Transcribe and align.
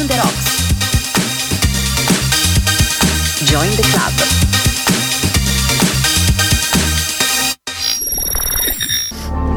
on 0.00 0.06
the 0.06 0.14
rocks. 0.14 0.46
Join 3.44 3.70
the 3.76 3.82
club. 3.92 4.14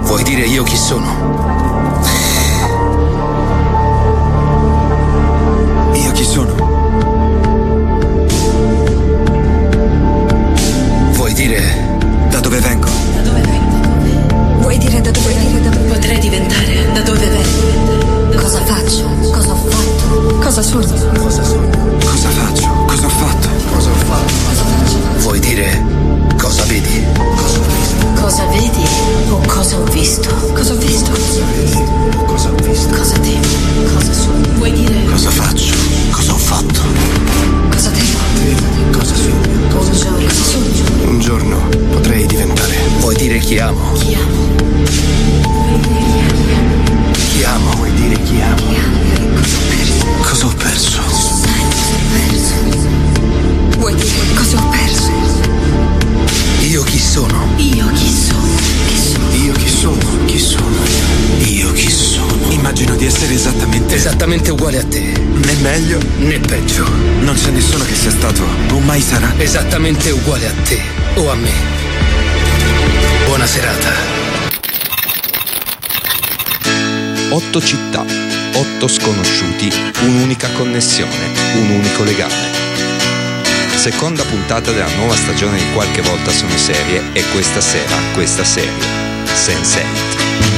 Vuoi 0.05 0.23
dire 0.23 0.45
io 0.47 0.63
chi 0.63 0.75
sono? 0.75 2.01
Io 5.93 6.11
chi 6.11 6.25
sono? 6.25 6.55
Vuoi 11.11 11.33
dire 11.33 11.61
Da 12.29 12.39
dove 12.39 12.59
vengo? 12.59 12.89
Vuoi 14.59 14.77
dire 14.77 14.99
da 15.01 15.11
dove 15.11 15.33
vengo? 15.33 15.69
Potrei 15.87 16.19
diventare 16.19 16.91
da 16.93 17.01
dove 17.01 17.27
vengo. 17.27 18.35
Cosa 18.35 18.59
faccio? 18.65 19.22
Cosa 20.43 20.61
fatto? 20.61 20.83
Cosa 20.83 20.93
sono? 20.93 21.13
Cosa 21.17 21.43
sono? 21.43 21.69
Cosa 22.03 22.29
faccio? 22.29 22.67
Cosa 22.85 23.05
ho 23.05 23.09
fatto? 23.09 23.47
Cosa 23.73 23.89
ho 23.89 23.93
fatto? 23.93 24.33
Vuoi 25.19 25.39
dire 25.39 25.85
cosa 26.37 26.63
vedi? 26.65 27.05
Cosa 27.15 27.59
ho 27.59 27.63
visto? 27.63 28.21
Cosa 28.21 28.45
vedi 28.47 28.83
o 29.29 29.41
cosa 29.47 29.77
ho 29.79 29.83
visto? 29.85 30.29
Cosa 30.53 30.73
ho 30.73 30.75
visto? 30.75 31.11
Cosa 31.11 31.45
vedi? 31.55 31.83
Cosa 32.25 32.49
ho 32.49 32.55
visto? 32.55 32.93
Cosa 32.93 33.17
temi? 33.19 33.47
Cosa 33.93 34.13
sono? 34.13 34.47
Vuoi 34.55 34.73
dire 34.73 35.05
Cosa 35.05 35.29
faccio? 35.29 35.75
Cosa 36.11 36.33
ho 36.33 36.37
fatto? 36.37 36.81
Cosa 37.71 37.89
temo? 37.91 38.91
Cosa 38.91 39.15
sono? 39.15 39.35
un 39.35 39.59
giorno 39.63 39.77
Cosa 39.79 39.93
sogno? 39.93 41.09
Un 41.09 41.19
giorno 41.19 41.69
potrei 41.89 42.25
diventare. 42.25 42.75
Vuoi 42.99 43.15
dire 43.15 43.39
chi 43.39 43.59
amo? 43.59 43.93
chi 43.93 44.13
amo? 44.13 44.55
Chi 44.83 45.03
amo? 45.05 45.43
Vuoi 47.75 47.93
dire 47.93 48.21
chi 48.23 48.41
amo? 48.41 48.73
Cosa 49.41 49.57
ho 49.57 49.63
perso? 49.69 50.05
Cosa 50.21 50.45
ho 50.45 50.53
perso? 50.55 51.01
Sai 51.43 51.61
cosa 51.69 51.95
ho 51.95 52.01
perso? 52.13 53.77
Vuoi 53.77 53.95
dire 53.95 54.33
cosa 54.35 54.57
ho 54.57 54.69
perso? 54.69 55.11
Io 56.61 56.83
chi 56.83 56.99
sono? 56.99 57.47
Io 57.57 57.91
chi 57.91 58.09
sono? 58.09 58.47
Chi 58.87 58.97
sono? 58.97 59.33
Io 59.35 59.53
chi 59.53 59.69
sono? 59.69 60.25
Chi 60.25 60.39
sono 60.39 60.75
io? 61.39 61.47
Io 61.47 61.71
chi 61.73 61.91
sono? 61.91 62.49
Immagino 62.49 62.95
di 62.95 63.05
essere 63.05 63.33
esattamente. 63.33 63.95
Esattamente 63.95 64.51
uguale 64.51 64.79
a 64.79 64.85
te, 64.85 65.01
né 65.01 65.53
meglio, 65.61 65.99
né 66.17 66.39
peggio. 66.39 66.89
non 67.19 67.35
c'è 67.35 67.51
nessuno 67.51 67.83
che 67.83 67.95
sia 67.95 68.11
stato 68.11 68.43
o 68.71 68.79
mai 68.79 69.01
sarà. 69.01 69.33
Esattamente 69.37 70.09
uguale 70.11 70.47
a 70.47 70.53
te 70.63 70.81
o 71.15 71.29
a 71.29 71.35
me. 71.35 71.51
Buona 73.25 73.45
serata. 73.45 74.22
Otto 77.33 77.59
città, 77.59 78.05
otto 78.53 78.87
sconosciuti, 78.87 79.67
un'unica 80.01 80.51
connessione, 80.51 81.31
un 81.55 81.69
unico 81.71 82.03
legame. 82.03 82.51
Seconda 83.75 84.23
puntata 84.23 84.71
della 84.71 84.93
nuova 84.97 85.15
stagione 85.15 85.57
di 85.57 85.71
Qualche 85.73 86.03
volta 86.03 86.29
sono 86.29 86.55
serie 86.57 87.01
e 87.11 87.23
questa 87.31 87.59
sera, 87.59 87.95
questa 88.13 88.43
serie, 88.43 88.85
Sense8. 89.25 90.52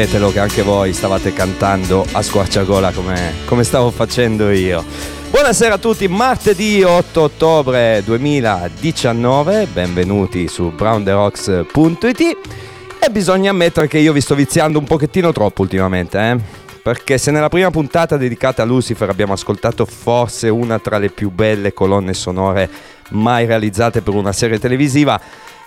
Ammettetelo 0.00 0.32
che 0.32 0.38
anche 0.38 0.62
voi 0.62 0.94
stavate 0.94 1.34
cantando 1.34 2.06
a 2.12 2.22
squarciagola 2.22 2.90
come, 2.92 3.34
come 3.44 3.64
stavo 3.64 3.90
facendo 3.90 4.50
io. 4.50 4.82
Buonasera 5.28 5.74
a 5.74 5.78
tutti, 5.78 6.08
martedì 6.08 6.82
8 6.82 7.20
ottobre 7.20 8.02
2019, 8.06 9.66
benvenuti 9.66 10.48
su 10.48 10.70
brownderocks.it 10.70 12.20
e 12.98 13.10
bisogna 13.10 13.50
ammettere 13.50 13.88
che 13.88 13.98
io 13.98 14.14
vi 14.14 14.22
sto 14.22 14.34
viziando 14.34 14.78
un 14.78 14.86
pochettino 14.86 15.32
troppo 15.32 15.60
ultimamente, 15.60 16.18
eh? 16.18 16.38
Perché 16.82 17.18
se 17.18 17.30
nella 17.30 17.50
prima 17.50 17.70
puntata 17.70 18.16
dedicata 18.16 18.62
a 18.62 18.64
Lucifer 18.64 19.10
abbiamo 19.10 19.34
ascoltato 19.34 19.84
forse 19.84 20.48
una 20.48 20.78
tra 20.78 20.96
le 20.96 21.10
più 21.10 21.30
belle 21.30 21.74
colonne 21.74 22.14
sonore 22.14 22.70
mai 23.10 23.44
realizzate 23.44 24.00
per 24.00 24.14
una 24.14 24.32
serie 24.32 24.58
televisiva, 24.58 25.20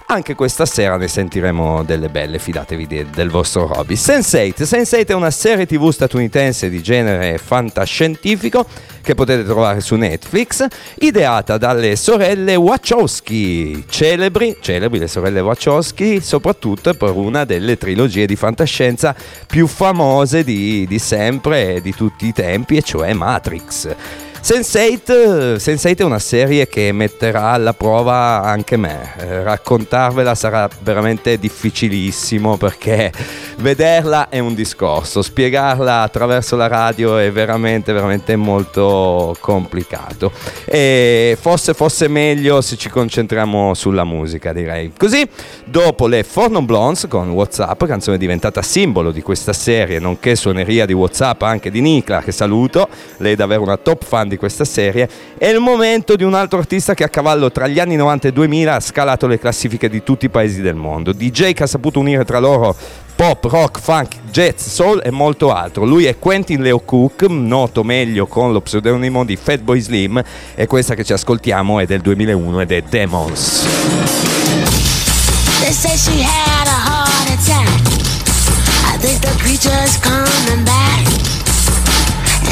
anche 0.08 0.36
questa 0.36 0.66
sera 0.66 0.98
ne 0.98 1.08
sentiremo 1.08 1.84
delle 1.84 2.10
belle, 2.10 2.40
fidatevi 2.40 2.88
de- 2.88 3.06
del 3.14 3.30
vostro 3.30 3.72
hobby. 3.74 3.96
Sense8. 3.96 4.64
Sense8 4.64 5.08
è 5.08 5.14
una 5.14 5.32
serie 5.32 5.66
tv 5.66 5.90
statunitense 5.90 6.70
di 6.70 6.82
genere 6.82 7.38
fantascientifico 7.38 8.66
che 9.02 9.16
potete 9.16 9.44
trovare 9.44 9.82
su 9.82 9.96
Netflix, 9.96 10.66
ideata 11.00 11.58
dalle 11.58 11.96
sorelle 11.96 12.56
Wachowski, 12.56 13.86
celebri, 13.90 14.58
celebri 14.62 15.00
le 15.00 15.08
sorelle 15.08 15.42
Wachowski, 15.42 16.22
soprattutto 16.22 16.94
per 16.94 17.12
una 17.12 17.44
delle 17.44 17.78
trilogie 17.78 18.26
di 18.26 18.36
fantascienza 18.36 19.16
più 19.46 19.68
famose 19.68 20.44
di, 20.44 20.86
di 20.88 21.00
sempre 21.00 21.76
e 21.76 21.82
di 21.82 21.94
tutti 21.94 22.28
i 22.28 22.34
tempi, 22.34 22.78
e 22.78 22.82
cioè 22.82 23.14
Matrix. 23.14 23.96
Sense8, 24.44 25.56
Sense8 25.56 26.00
è 26.00 26.04
una 26.04 26.20
serie 26.20 26.68
che 26.68 26.92
metterà 26.92 27.52
alla 27.52 27.72
prova 27.72 28.42
anche 28.42 28.76
me. 28.76 29.14
Eh, 29.18 29.42
raccontarvela 29.42 30.36
sarà 30.36 30.68
veramente 30.82 31.40
difficilissimo 31.40 32.58
perché 32.58 33.10
vederla 33.60 34.28
è 34.28 34.40
un 34.40 34.54
discorso, 34.54 35.22
spiegarla 35.22 36.02
attraverso 36.02 36.58
la 36.58 36.68
radio 36.68 37.18
è 37.18 37.32
veramente, 37.32 37.94
veramente 37.94 38.36
molto 38.36 39.34
complicato. 39.40 40.34
E 40.66 41.38
forse 41.40 41.74
fosse 41.74 42.10
meglio 42.10 42.60
se 42.60 42.76
ci 42.76 42.90
concentriamo 42.90 43.74
sulla 43.74 44.04
musica, 44.04 44.52
direi. 44.52 44.92
Così, 44.98 45.26
dopo 45.64 46.06
le 46.06 46.26
Forno 46.26 46.62
Blondes 46.62 47.06
con 47.08 47.30
WhatsApp, 47.30 47.86
canzone 47.86 48.18
diventata 48.18 48.62
simbolo 48.62 49.12
di 49.12 49.22
questa 49.22 49.54
serie, 49.54 50.00
nonché 50.00 50.36
suoneria 50.36 50.86
di 50.86 50.92
WhatsApp 50.92 51.44
anche 51.44 51.72
di 51.72 51.80
Nicla, 51.80 52.22
che 52.22 52.34
saluto, 52.34 52.90
lei 53.20 53.32
è 53.32 53.36
davvero 53.38 53.62
una 53.62 53.78
top 53.78 54.04
fan 54.04 54.32
di 54.34 54.38
questa 54.38 54.66
serie, 54.66 55.08
è 55.38 55.48
il 55.48 55.60
momento 55.60 56.16
di 56.16 56.24
un 56.24 56.34
altro 56.34 56.60
artista 56.60 56.94
che 56.94 57.04
a 57.04 57.10
cavallo 57.10 57.52
tra 57.52 57.68
gli 57.68 57.80
anni 57.80 57.96
90 57.96 58.28
e 58.28 58.32
2000 58.32 58.76
ha 58.76 58.80
scalato 58.80 59.28
le 59.28 59.40
classifiche 59.40 59.90
di 59.90 60.04
tutti 60.04 60.26
i 60.26 60.30
paesi 60.30 60.62
del 60.62 60.76
mondo. 60.76 61.14
DJ 61.14 61.54
che 61.54 61.64
ha 61.64 61.68
saputo 61.68 62.00
unire 62.00 62.26
tra 62.26 62.40
loro 62.40 62.76
pop, 63.16 63.44
rock, 63.46 63.80
funk, 63.80 64.16
jazz, 64.32 64.66
soul 64.66 65.02
e 65.04 65.12
molto 65.12 65.54
altro. 65.54 65.86
Lui 65.86 66.06
è 66.06 66.18
Quentin 66.18 66.62
Leo 66.62 66.80
Cook, 66.80 67.24
noto 67.30 67.84
meglio 67.84 68.26
con 68.26 68.52
lo 68.52 68.62
pseudonimo 68.62 69.24
di 69.24 69.36
Fatboy 69.36 69.80
Slim 69.80 70.22
e 70.56 70.68
questa 70.68 70.96
che 70.96 71.04
ci 71.04 71.14
ascoltiamo 71.14 71.80
è 71.80 71.86
del 71.86 72.02
2001 72.02 72.62
ed 72.62 72.72
è 72.72 72.82
Demons. 72.82 73.66
They 75.60 75.72
say 75.72 75.96
she 75.96 76.22
had 76.22 76.68
a 76.68 76.80
heart 76.90 77.30
attack. 77.30 77.84
I 78.86 78.98
think 78.98 79.22
the 79.22 79.34
creature's 79.38 79.98
coming 80.00 80.66
back. 80.66 81.33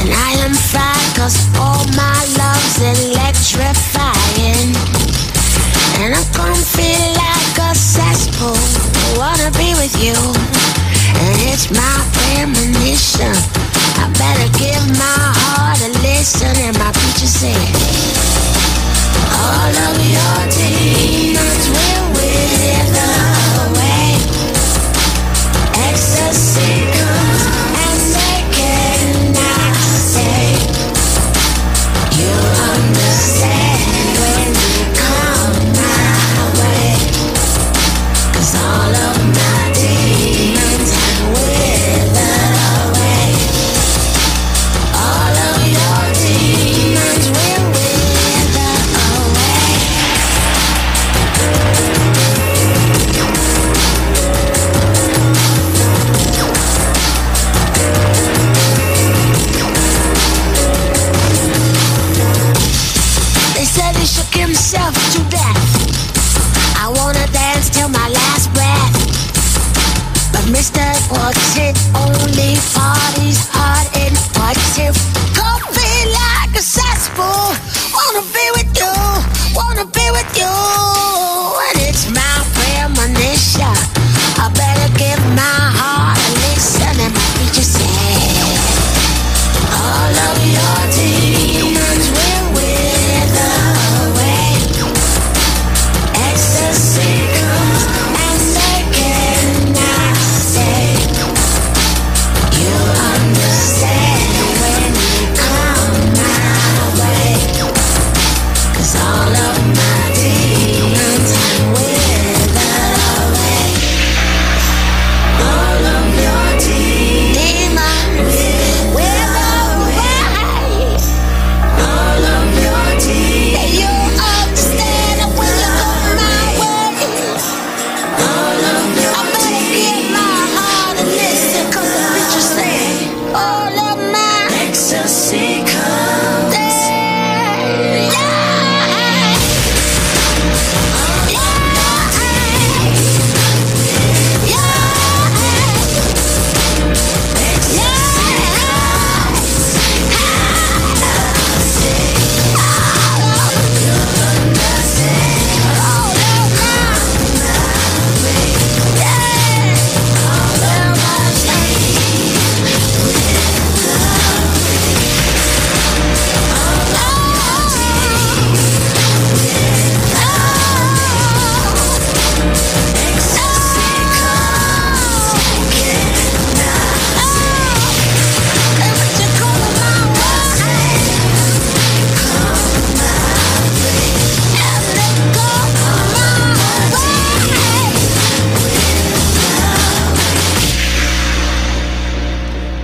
And 0.01 0.09
I 0.09 0.31
am 0.41 0.53
fried 0.53 1.09
cause 1.15 1.37
all 1.61 1.85
my 1.93 2.19
love's 2.33 2.77
electrifying. 2.81 4.73
And 6.01 6.15
I'm 6.17 6.25
gonna 6.33 6.57
feel 6.57 7.05
like 7.13 7.53
a 7.69 7.75
cesspool. 7.75 8.57
Wanna 9.15 9.51
be 9.61 9.77
with 9.77 9.93
you. 10.01 10.17
And 11.21 11.35
it's 11.53 11.69
my 11.69 11.97
premonition. 12.17 13.37
I 14.01 14.09
better 14.17 14.49
give 14.57 14.81
my 14.97 15.21
heart 15.45 15.77
a 15.85 15.89
listen. 16.01 16.49
And 16.65 16.75
my 16.81 16.91
preacher 16.97 17.29
said, 17.29 17.69
All 19.37 19.73
of 19.85 19.97
your 20.01 20.39
demons 20.49 21.65
will 21.69 22.05
wither 22.17 22.90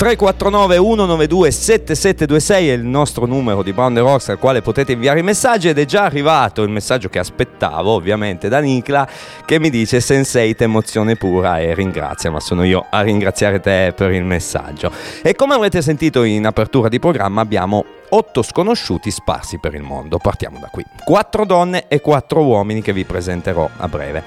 349 0.07 0.77
192 0.77 1.51
7726 1.51 2.69
è 2.69 2.71
il 2.71 2.85
nostro 2.85 3.25
numero 3.25 3.61
di 3.61 3.73
Brown 3.73 3.97
Rocks 3.97 4.29
al 4.29 4.39
quale 4.39 4.61
potete 4.61 4.93
inviare 4.93 5.19
i 5.19 5.23
messaggi 5.23 5.67
ed 5.67 5.77
è 5.77 5.83
già 5.83 6.03
arrivato 6.03 6.63
il 6.63 6.69
messaggio 6.69 7.09
che 7.09 7.19
aspettavo 7.19 7.91
ovviamente 7.91 8.47
da 8.47 8.59
Nicla 8.59 9.05
che 9.43 9.59
mi 9.59 9.69
dice 9.69 9.99
Sensei 9.99 10.55
emozione 10.57 11.17
pura 11.17 11.59
e 11.59 11.73
ringrazia 11.73 12.31
ma 12.31 12.39
sono 12.39 12.63
io 12.63 12.85
a 12.89 13.01
ringraziare 13.01 13.59
te 13.59 13.91
per 13.93 14.11
il 14.11 14.23
messaggio. 14.23 14.93
E 15.21 15.35
come 15.35 15.55
avrete 15.55 15.81
sentito 15.81 16.23
in 16.23 16.45
apertura 16.45 16.87
di 16.87 16.99
programma 16.99 17.41
abbiamo 17.41 17.83
otto 18.07 18.41
sconosciuti 18.43 19.11
sparsi 19.11 19.59
per 19.59 19.73
il 19.73 19.83
mondo. 19.83 20.19
Partiamo 20.19 20.57
da 20.59 20.69
qui. 20.71 20.85
Quattro 21.03 21.45
donne 21.45 21.89
e 21.89 21.99
quattro 21.99 22.45
uomini 22.45 22.81
che 22.81 22.93
vi 22.93 23.03
presenterò 23.03 23.69
a 23.75 23.87
breve. 23.89 24.23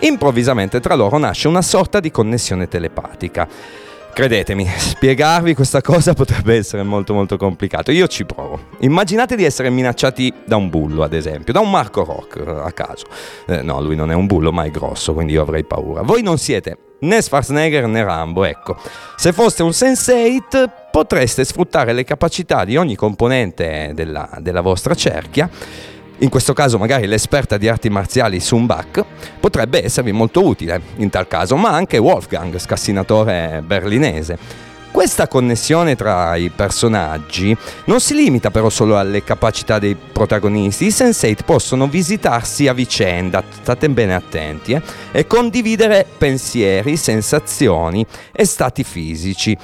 Improvvisamente 0.00 0.80
tra 0.80 0.96
loro 0.96 1.18
nasce 1.18 1.46
una 1.46 1.62
sorta 1.62 2.00
di 2.00 2.10
connessione 2.10 2.66
telepatica 2.66 3.46
Credetemi, 4.12 4.66
spiegarvi 4.66 5.54
questa 5.54 5.80
cosa 5.80 6.12
potrebbe 6.14 6.56
essere 6.56 6.82
molto 6.82 7.14
molto 7.14 7.36
complicato. 7.36 7.90
Io 7.90 8.06
ci 8.06 8.24
provo. 8.24 8.60
Immaginate 8.80 9.36
di 9.36 9.44
essere 9.44 9.70
minacciati 9.70 10.32
da 10.44 10.56
un 10.56 10.68
bullo, 10.68 11.02
ad 11.02 11.12
esempio, 11.12 11.52
da 11.52 11.60
un 11.60 11.70
Marco 11.70 12.04
Rock 12.04 12.36
eh, 12.36 12.50
a 12.50 12.72
caso. 12.72 13.06
Eh, 13.46 13.62
no, 13.62 13.80
lui 13.80 13.96
non 13.96 14.10
è 14.10 14.14
un 14.14 14.26
bullo, 14.26 14.52
ma 14.52 14.64
è 14.64 14.70
grosso, 14.70 15.14
quindi 15.14 15.32
io 15.32 15.42
avrei 15.42 15.64
paura. 15.64 16.02
Voi 16.02 16.22
non 16.22 16.38
siete 16.38 16.76
né 17.00 17.22
Schwarzenegger 17.22 17.86
né 17.86 18.02
Rambo, 18.02 18.44
ecco. 18.44 18.76
Se 19.16 19.32
foste 19.32 19.62
un 19.62 19.70
Sense8 19.70 20.70
potreste 20.90 21.44
sfruttare 21.44 21.92
le 21.92 22.04
capacità 22.04 22.64
di 22.64 22.76
ogni 22.76 22.96
componente 22.96 23.92
della, 23.94 24.28
della 24.40 24.60
vostra 24.60 24.94
cerchia 24.94 25.48
in 26.20 26.28
questo 26.28 26.52
caso 26.52 26.78
magari 26.78 27.06
l'esperta 27.06 27.56
di 27.56 27.68
arti 27.68 27.88
marziali 27.88 28.40
Sun 28.40 28.66
Bak, 28.66 29.04
potrebbe 29.38 29.84
esservi 29.84 30.12
molto 30.12 30.44
utile 30.44 30.80
in 30.96 31.10
tal 31.10 31.26
caso, 31.26 31.56
ma 31.56 31.70
anche 31.70 31.98
Wolfgang, 31.98 32.58
scassinatore 32.58 33.62
berlinese. 33.64 34.68
Questa 34.90 35.28
connessione 35.28 35.94
tra 35.94 36.34
i 36.34 36.50
personaggi 36.50 37.56
non 37.84 38.00
si 38.00 38.12
limita 38.12 38.50
però 38.50 38.68
solo 38.68 38.98
alle 38.98 39.22
capacità 39.22 39.78
dei 39.78 39.94
protagonisti, 39.94 40.86
i 40.86 40.88
Sense8 40.88 41.36
possono 41.44 41.86
visitarsi 41.86 42.66
a 42.66 42.74
vicenda, 42.74 43.42
state 43.48 43.88
bene 43.88 44.16
attenti, 44.16 44.72
eh, 44.72 44.82
e 45.12 45.26
condividere 45.28 46.04
pensieri, 46.18 46.96
sensazioni 46.96 48.04
e 48.32 48.44
stati 48.44 48.82
fisici. 48.82 49.56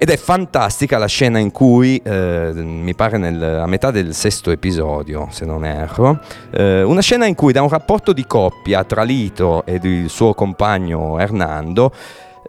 Ed 0.00 0.10
è 0.10 0.16
fantastica 0.16 0.96
la 0.96 1.08
scena 1.08 1.40
in 1.40 1.50
cui, 1.50 2.00
eh, 2.04 2.52
mi 2.54 2.94
pare 2.94 3.18
nel, 3.18 3.42
a 3.42 3.66
metà 3.66 3.90
del 3.90 4.14
sesto 4.14 4.52
episodio, 4.52 5.26
se 5.32 5.44
non 5.44 5.64
erro, 5.64 6.20
eh, 6.52 6.84
una 6.84 7.00
scena 7.00 7.26
in 7.26 7.34
cui 7.34 7.52
da 7.52 7.62
un 7.62 7.68
rapporto 7.68 8.12
di 8.12 8.24
coppia 8.24 8.84
tra 8.84 9.02
Lito 9.02 9.66
ed 9.66 9.82
il 9.82 10.08
suo 10.08 10.34
compagno 10.34 11.18
Hernando, 11.18 11.92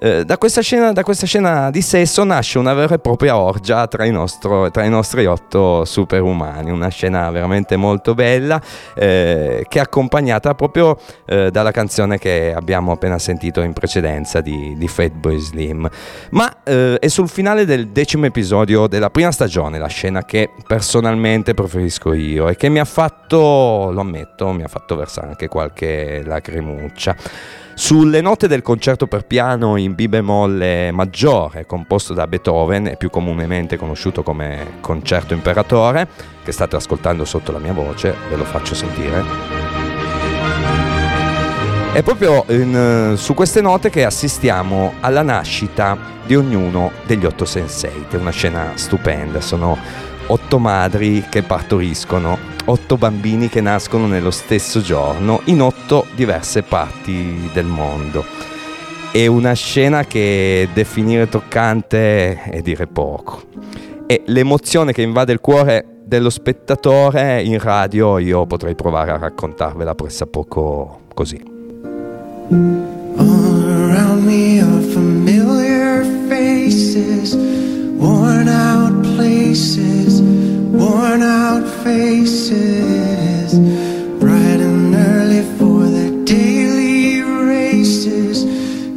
eh, 0.02 0.24
da, 0.24 0.38
questa 0.38 0.62
scena, 0.62 0.94
da, 0.94 1.04
questa 1.04 1.26
scena, 1.26 1.70
di 1.70 1.82
sesso 1.82 2.24
nasce 2.24 2.58
una 2.58 2.74
vera 2.74 2.96
e 2.96 3.00
propria 3.00 3.38
orgia 3.38 3.86
tra 3.88 4.06
i, 4.06 4.12
nostro, 4.12 4.72
tra 4.72 4.86
i 4.86 4.90
nostri 4.90 5.26
otto 5.26 5.84
superumani, 5.84 6.72
una 6.72 6.88
scena 6.88 7.30
veramente 7.32 7.76
molto 7.76 8.14
bella 8.14 8.62
eh, 8.96 9.66
che 9.68 9.78
è 9.78 9.82
accompagnata 9.82 10.56
proprio 10.56 10.98
eh, 11.26 11.52
dalla 11.52 11.72
canzone 11.72 12.18
che 12.18 12.54
abbiamo 12.56 12.94
appena 12.94 13.20
sentito 13.20 13.60
in 13.60 13.74
precedenza 13.74 14.40
di, 14.40 14.74
di 14.78 14.88
Fateboy 14.88 15.38
Slim. 15.38 15.90
Ma 16.32 16.64
eh, 16.64 16.98
è 16.98 17.08
sul 17.10 17.28
finale 17.28 17.66
del 17.66 17.90
decimo 17.90 18.26
episodio 18.26 18.88
della 18.88 19.10
prima 19.10 19.32
stagione 19.32 19.80
la 19.80 19.88
scena 19.88 20.24
che 20.24 20.50
personalmente 20.66 21.54
preferisco 21.54 22.14
io 22.14 22.48
e 22.48 22.56
che 22.56 22.70
mi 22.70 22.80
ha 22.80 22.86
fatto, 22.86 23.90
lo 23.92 24.00
ammetto, 24.00 24.50
mi 24.54 24.64
ha 24.64 24.70
fatto 24.70 24.96
versare 24.96 25.28
anche 25.28 25.50
qualche 25.50 26.24
lacrimuccia. 26.24 27.16
Sulle 27.80 28.20
note 28.20 28.50
del 28.50 28.62
concerto 28.62 29.08
per 29.08 29.26
piano 29.26 29.78
in 29.78 29.96
B 29.96 30.08
bemolle 30.08 30.92
maggiore, 30.92 31.66
composto 31.66 32.14
da 32.14 32.28
Beethoven 32.28 32.88
e 32.88 32.98
più 32.98 33.10
comunemente 33.10 33.78
conosciuto 33.78 34.22
come 34.22 34.80
concerto 34.82 35.34
imperatore, 35.34 36.06
che 36.44 36.52
state 36.52 36.76
ascoltando 36.76 37.24
sotto 37.24 37.54
la 37.54 37.58
mia 37.58 37.72
voce, 37.72 38.14
ve 38.30 38.36
lo 38.36 38.44
faccio 38.44 38.76
sentire. 38.76 39.24
È 41.94 42.04
proprio 42.04 42.44
in, 42.50 43.14
su 43.16 43.34
queste 43.34 43.62
note 43.62 43.90
che 43.90 44.04
assistiamo 44.04 44.96
alla 45.00 45.24
nascita 45.24 45.98
di 46.26 46.36
ognuno 46.36 46.92
degli 47.06 47.26
otto 47.26 47.46
sensei, 47.46 48.08
che 48.10 48.18
è 48.18 48.20
una 48.20 48.32
scena 48.32 48.74
stupenda, 48.76 49.40
sono 49.40 49.78
otto 50.32 50.60
madri 50.60 51.26
che 51.30 51.42
partoriscono, 51.44 52.38
otto 52.66 52.98
bambini 52.98 53.50
che 53.50 53.62
nascono 53.62 54.06
nello 54.08 54.32
stesso 54.32 54.82
giorno 54.82 55.42
in 55.46 55.62
otto 55.62 56.06
diverse 56.16 56.62
parti 56.62 57.50
del 57.52 57.66
mondo. 57.66 58.24
È 59.12 59.26
una 59.26 59.54
scena 59.54 60.04
che 60.04 60.70
definire 60.72 61.28
toccante 61.28 62.44
è 62.44 62.62
dire 62.62 62.86
poco. 62.86 63.42
E 64.06 64.22
l'emozione 64.26 64.92
che 64.92 65.02
invade 65.02 65.34
il 65.34 65.40
cuore 65.40 66.02
dello 66.04 66.30
spettatore 66.30 67.42
in 67.42 67.60
radio 67.60 68.18
io 68.20 68.46
potrei 68.46 68.76
provare 68.76 69.12
a 69.12 69.18
raccontarvela 69.18 69.96
pressappoco 69.96 71.02
così. 71.14 71.42
All 73.18 73.64
around 73.68 74.24
me 74.26 74.62
are 74.62 74.82
familiar 74.94 76.04
faces, 76.28 77.36
worn 77.98 78.48
out 78.48 79.09
places, 79.20 80.22
worn 80.22 81.22
out 81.22 81.68
faces, 81.84 83.60
bright 84.18 84.62
and 84.68 84.96
early 84.96 85.44
for 85.58 85.82
the 85.98 86.24
daily 86.24 87.20
races, 87.22 88.46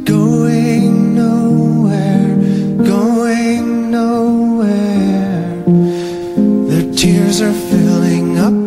going 0.05 1.13
nowhere, 1.13 2.37
going 2.85 3.91
nowhere. 3.91 5.61
Their 6.69 6.93
tears 6.93 7.41
are 7.41 7.57
filling 7.69 8.37
up 8.37 8.62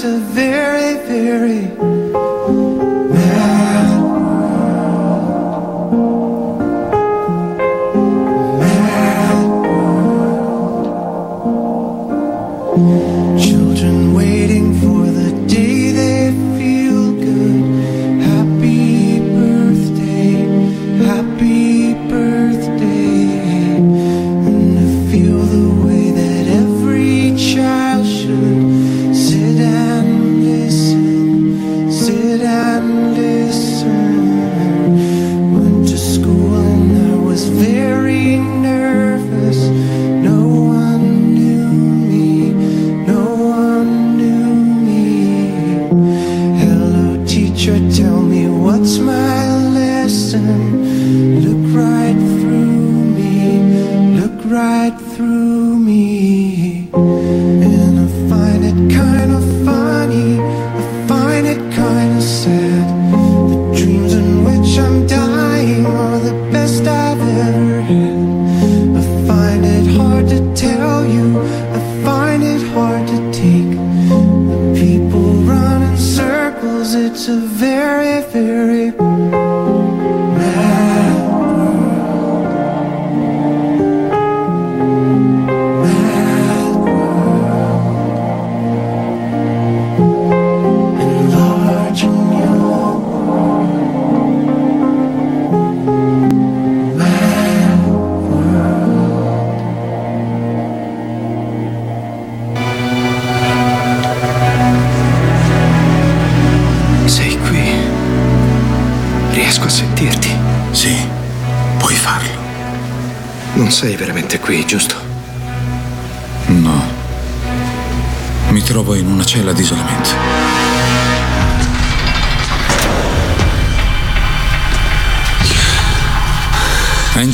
to 0.00 0.18
this 0.32 0.49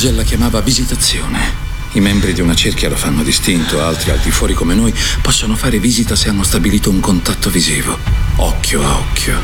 Angel 0.07 0.15
la 0.15 0.23
chiamava 0.23 0.61
visitazione. 0.61 1.65
I 1.93 2.01
membri 2.01 2.33
di 2.33 2.41
una 2.41 2.55
cerchia 2.55 2.89
lo 2.89 2.95
fanno 2.95 3.25
distinto, 3.25 3.83
altri 3.83 4.13
al 4.13 4.21
di 4.21 4.31
fuori 4.31 4.55
come 4.55 4.75
noi 4.75 4.95
possono 5.21 5.57
fare 5.57 5.81
visita 5.81 6.15
se 6.15 6.29
hanno 6.29 6.45
stabilito 6.45 6.91
un 6.91 7.01
contatto 7.01 7.51
visivo, 7.51 7.99
occhio 8.37 8.85
a 8.85 8.99
occhio. 8.99 9.41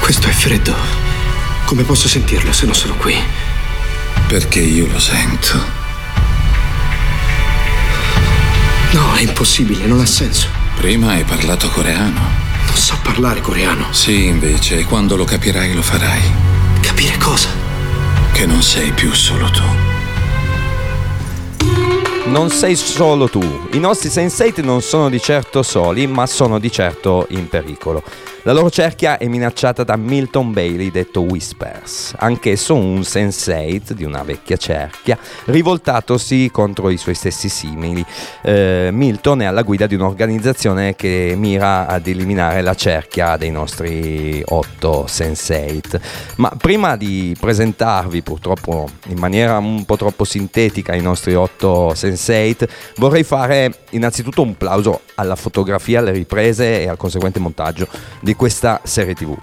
Questo 0.00 0.28
è 0.28 0.32
freddo. 0.32 0.74
Come 1.66 1.82
posso 1.82 2.08
sentirlo 2.08 2.52
se 2.52 2.64
non 2.64 2.74
sono 2.74 2.94
qui? 2.94 3.14
Perché 4.26 4.60
io 4.60 4.86
lo 4.90 4.98
sento. 4.98 5.64
No, 8.92 9.14
è 9.14 9.20
impossibile, 9.20 9.84
non 9.84 10.00
ha 10.00 10.06
senso. 10.06 10.55
Prima 10.76 11.12
hai 11.12 11.24
parlato 11.24 11.68
coreano. 11.68 12.20
Non 12.66 12.76
so 12.76 12.96
parlare 13.02 13.40
coreano. 13.40 13.92
Sì, 13.92 14.26
invece, 14.26 14.78
e 14.78 14.84
quando 14.84 15.16
lo 15.16 15.24
capirai 15.24 15.74
lo 15.74 15.82
farai. 15.82 16.20
Capire 16.80 17.16
cosa? 17.18 17.48
Che 18.32 18.46
non 18.46 18.62
sei 18.62 18.92
più 18.92 19.12
solo 19.12 19.50
tu. 19.50 19.62
Non 22.26 22.50
sei 22.50 22.76
solo 22.76 23.28
tu, 23.28 23.68
i 23.72 23.78
nostri 23.78 24.10
Sense8 24.10 24.62
non 24.62 24.82
sono 24.82 25.08
di 25.08 25.20
certo 25.20 25.62
soli, 25.62 26.06
ma 26.06 26.26
sono 26.26 26.58
di 26.58 26.70
certo 26.70 27.26
in 27.30 27.48
pericolo. 27.48 28.02
La 28.46 28.52
loro 28.52 28.70
cerchia 28.70 29.18
è 29.18 29.26
minacciata 29.26 29.82
da 29.82 29.96
Milton 29.96 30.52
Bailey, 30.52 30.92
detto 30.92 31.22
Whispers, 31.22 32.14
anch'esso 32.16 32.76
un 32.76 33.00
Sense8 33.00 33.90
di 33.90 34.04
una 34.04 34.22
vecchia 34.22 34.56
cerchia, 34.56 35.18
rivoltatosi 35.46 36.50
contro 36.52 36.90
i 36.90 36.96
suoi 36.96 37.16
stessi 37.16 37.48
simili. 37.48 38.06
Eh, 38.42 38.90
Milton 38.92 39.42
è 39.42 39.46
alla 39.46 39.62
guida 39.62 39.88
di 39.88 39.96
un'organizzazione 39.96 40.94
che 40.94 41.34
mira 41.36 41.88
ad 41.88 42.06
eliminare 42.06 42.62
la 42.62 42.74
cerchia 42.74 43.36
dei 43.36 43.50
nostri 43.50 44.40
8 44.46 45.06
Sense8. 45.08 46.00
Ma 46.36 46.52
prima 46.56 46.94
di 46.94 47.36
presentarvi, 47.40 48.22
purtroppo 48.22 48.88
in 49.06 49.18
maniera 49.18 49.58
un 49.58 49.84
po' 49.84 49.96
troppo 49.96 50.22
sintetica, 50.22 50.94
i 50.94 51.02
nostri 51.02 51.34
8 51.34 51.94
Sense8, 51.94 52.68
vorrei 52.98 53.24
fare 53.24 53.86
innanzitutto 53.90 54.42
un 54.42 54.56
plauso 54.56 55.00
alla 55.16 55.34
fotografia, 55.34 55.98
alle 55.98 56.12
riprese 56.12 56.82
e 56.82 56.88
al 56.88 56.96
conseguente 56.96 57.40
montaggio 57.40 57.88
di 58.20 58.34
questa 58.36 58.80
serie 58.84 59.14
tv. 59.14 59.36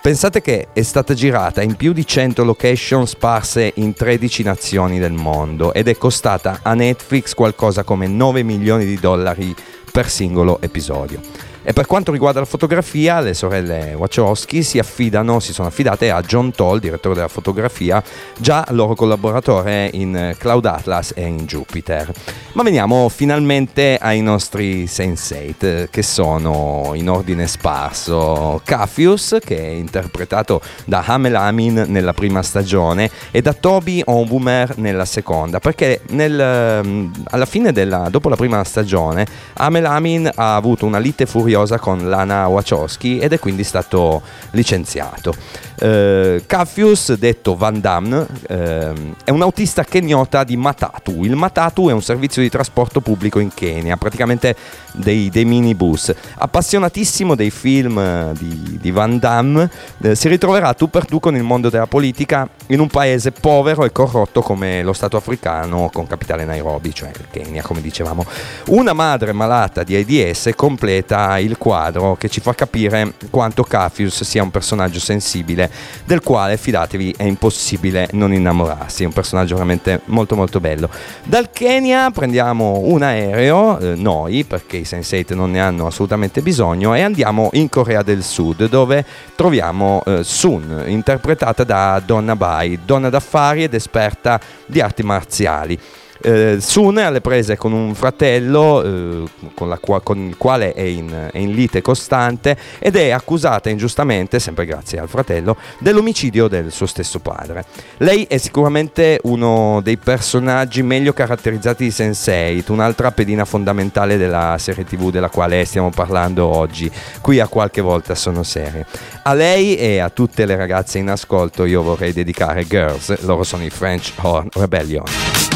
Pensate 0.00 0.40
che 0.40 0.68
è 0.72 0.82
stata 0.82 1.14
girata 1.14 1.62
in 1.62 1.74
più 1.74 1.92
di 1.92 2.06
100 2.06 2.44
location 2.44 3.06
sparse 3.08 3.72
in 3.76 3.92
13 3.92 4.44
nazioni 4.44 5.00
del 5.00 5.12
mondo 5.12 5.72
ed 5.72 5.88
è 5.88 5.98
costata 5.98 6.60
a 6.62 6.74
Netflix 6.74 7.34
qualcosa 7.34 7.82
come 7.82 8.06
9 8.06 8.44
milioni 8.44 8.84
di 8.84 9.00
dollari 9.00 9.52
per 9.90 10.08
singolo 10.08 10.60
episodio. 10.60 11.20
E 11.68 11.72
per 11.72 11.86
quanto 11.86 12.12
riguarda 12.12 12.38
la 12.38 12.46
fotografia, 12.46 13.18
le 13.18 13.34
sorelle 13.34 13.92
Wachowski 13.94 14.62
si 14.62 14.78
affidano, 14.78 15.40
si 15.40 15.52
sono 15.52 15.66
affidate 15.66 16.12
a 16.12 16.20
John 16.20 16.52
Toll, 16.52 16.78
direttore 16.78 17.16
della 17.16 17.26
fotografia, 17.26 18.00
già 18.38 18.64
loro 18.68 18.94
collaboratore 18.94 19.90
in 19.92 20.36
Cloud 20.38 20.64
Atlas 20.64 21.12
e 21.16 21.26
in 21.26 21.38
Jupiter. 21.38 22.12
Ma 22.52 22.62
veniamo 22.62 23.08
finalmente 23.08 23.98
ai 24.00 24.20
nostri 24.20 24.84
Sense8, 24.84 25.88
che 25.90 26.02
sono 26.04 26.92
in 26.94 27.10
ordine 27.10 27.48
sparso. 27.48 28.60
Cafius, 28.64 29.38
che 29.44 29.58
è 29.58 29.70
interpretato 29.70 30.60
da 30.84 31.02
Hamel 31.04 31.34
Amin 31.34 31.86
nella 31.88 32.12
prima 32.12 32.44
stagione, 32.44 33.10
e 33.32 33.42
da 33.42 33.52
Toby 33.52 34.02
Onwumer 34.04 34.78
nella 34.78 35.04
seconda, 35.04 35.58
perché 35.58 36.02
nel, 36.10 36.38
ehm, 36.38 37.24
alla 37.30 37.44
fine 37.44 37.72
della, 37.72 38.06
dopo 38.08 38.28
la 38.28 38.36
prima 38.36 38.62
stagione 38.62 39.26
Hamel 39.54 39.84
Amin 39.84 40.30
ha 40.32 40.54
avuto 40.54 40.86
una 40.86 40.98
lite 40.98 41.26
furiosa 41.26 41.54
con 41.78 42.08
Lana 42.08 42.46
Wachowski 42.48 43.18
ed 43.18 43.32
è 43.32 43.38
quindi 43.38 43.64
stato 43.64 44.22
licenziato. 44.50 45.34
Eh, 45.78 46.42
Caffius, 46.46 47.12
detto 47.14 47.54
Van 47.54 47.80
Damme, 47.80 48.26
ehm, 48.48 49.14
è 49.24 49.30
un 49.30 49.42
autista 49.42 49.84
kenyota 49.84 50.42
di 50.44 50.56
Matatu. 50.56 51.24
Il 51.24 51.36
Matatu 51.36 51.88
è 51.88 51.92
un 51.92 52.02
servizio 52.02 52.40
di 52.42 52.48
trasporto 52.48 53.00
pubblico 53.00 53.38
in 53.38 53.52
Kenya, 53.52 53.96
praticamente 53.96 54.56
dei, 54.92 55.28
dei 55.28 55.44
minibus. 55.44 56.12
Appassionatissimo 56.38 57.34
dei 57.34 57.50
film 57.50 57.98
eh, 57.98 58.32
di, 58.38 58.78
di 58.80 58.90
Van 58.90 59.18
Damme, 59.18 59.70
eh, 60.02 60.14
si 60.14 60.28
ritroverà 60.28 60.72
tu 60.72 60.88
per 60.88 61.04
tu 61.04 61.20
con 61.20 61.36
il 61.36 61.42
mondo 61.42 61.68
della 61.68 61.86
politica 61.86 62.48
in 62.68 62.80
un 62.80 62.88
paese 62.88 63.32
povero 63.32 63.84
e 63.84 63.92
corrotto 63.92 64.40
come 64.40 64.82
lo 64.82 64.92
Stato 64.92 65.16
africano 65.16 65.90
con 65.92 66.06
capitale 66.06 66.44
Nairobi, 66.44 66.94
cioè 66.94 67.10
il 67.10 67.26
Kenya, 67.30 67.62
come 67.62 67.82
dicevamo. 67.82 68.24
Una 68.68 68.94
madre 68.94 69.32
malata 69.32 69.82
di 69.82 69.94
AIDS 69.94 70.50
completa 70.56 71.38
il 71.38 71.58
quadro 71.58 72.16
che 72.16 72.28
ci 72.28 72.40
fa 72.40 72.54
capire 72.54 73.12
quanto 73.30 73.62
Cafius 73.62 74.24
sia 74.24 74.42
un 74.42 74.50
personaggio 74.50 75.00
sensibile 75.00 75.65
del 76.04 76.20
quale, 76.20 76.56
fidatevi, 76.56 77.14
è 77.16 77.24
impossibile 77.24 78.08
non 78.12 78.32
innamorarsi. 78.32 79.02
È 79.02 79.06
un 79.06 79.12
personaggio 79.12 79.54
veramente 79.54 80.00
molto 80.06 80.36
molto 80.36 80.60
bello. 80.60 80.88
Dal 81.24 81.50
Kenya 81.50 82.10
prendiamo 82.10 82.80
un 82.84 83.02
aereo, 83.02 83.78
eh, 83.78 83.94
noi, 83.94 84.44
perché 84.44 84.78
i 84.78 84.82
Sense8 84.82 85.34
non 85.34 85.50
ne 85.50 85.60
hanno 85.60 85.86
assolutamente 85.86 86.42
bisogno, 86.42 86.94
e 86.94 87.02
andiamo 87.02 87.50
in 87.52 87.68
Corea 87.68 88.02
del 88.02 88.22
Sud, 88.22 88.68
dove 88.68 89.04
troviamo 89.34 90.02
eh, 90.04 90.22
Sun, 90.22 90.84
interpretata 90.86 91.64
da 91.64 92.00
Donna 92.04 92.36
Bai, 92.36 92.80
donna 92.84 93.10
d'affari 93.10 93.64
ed 93.64 93.74
esperta 93.74 94.40
di 94.66 94.80
arti 94.80 95.02
marziali. 95.02 95.78
Eh, 96.26 96.56
Sun 96.60 96.96
è 96.96 97.02
alle 97.04 97.20
prese 97.20 97.56
con 97.56 97.70
un 97.70 97.94
fratello 97.94 98.82
eh, 98.82 99.22
con, 99.54 99.68
la 99.68 99.78
con 99.78 100.18
il 100.26 100.36
quale 100.36 100.72
è 100.72 100.80
in, 100.80 101.28
è 101.30 101.38
in 101.38 101.52
lite 101.52 101.80
costante 101.82 102.56
ed 102.80 102.96
è 102.96 103.10
accusata 103.10 103.70
ingiustamente, 103.70 104.40
sempre 104.40 104.66
grazie 104.66 104.98
al 104.98 105.08
fratello, 105.08 105.56
dell'omicidio 105.78 106.48
del 106.48 106.72
suo 106.72 106.86
stesso 106.86 107.20
padre. 107.20 107.64
Lei 107.98 108.24
è 108.24 108.38
sicuramente 108.38 109.20
uno 109.22 109.78
dei 109.84 109.98
personaggi 109.98 110.82
meglio 110.82 111.12
caratterizzati 111.12 111.84
di 111.84 111.90
Sense8, 111.90 112.72
un'altra 112.72 113.12
pedina 113.12 113.44
fondamentale 113.44 114.16
della 114.16 114.56
serie 114.58 114.82
tv 114.82 115.12
della 115.12 115.28
quale 115.28 115.64
stiamo 115.64 115.90
parlando 115.90 116.44
oggi. 116.44 116.90
Qui 117.20 117.38
a 117.38 117.46
qualche 117.46 117.80
volta 117.80 118.16
sono 118.16 118.42
serie. 118.42 118.84
A 119.22 119.32
lei 119.32 119.76
e 119.76 119.98
a 120.00 120.10
tutte 120.10 120.44
le 120.44 120.56
ragazze 120.56 120.98
in 120.98 121.08
ascolto 121.08 121.64
io 121.64 121.84
vorrei 121.84 122.12
dedicare 122.12 122.66
Girls, 122.66 123.16
loro 123.20 123.44
sono 123.44 123.64
i 123.64 123.70
French 123.70 124.12
Horn 124.20 124.48
Rebellion. 124.54 125.55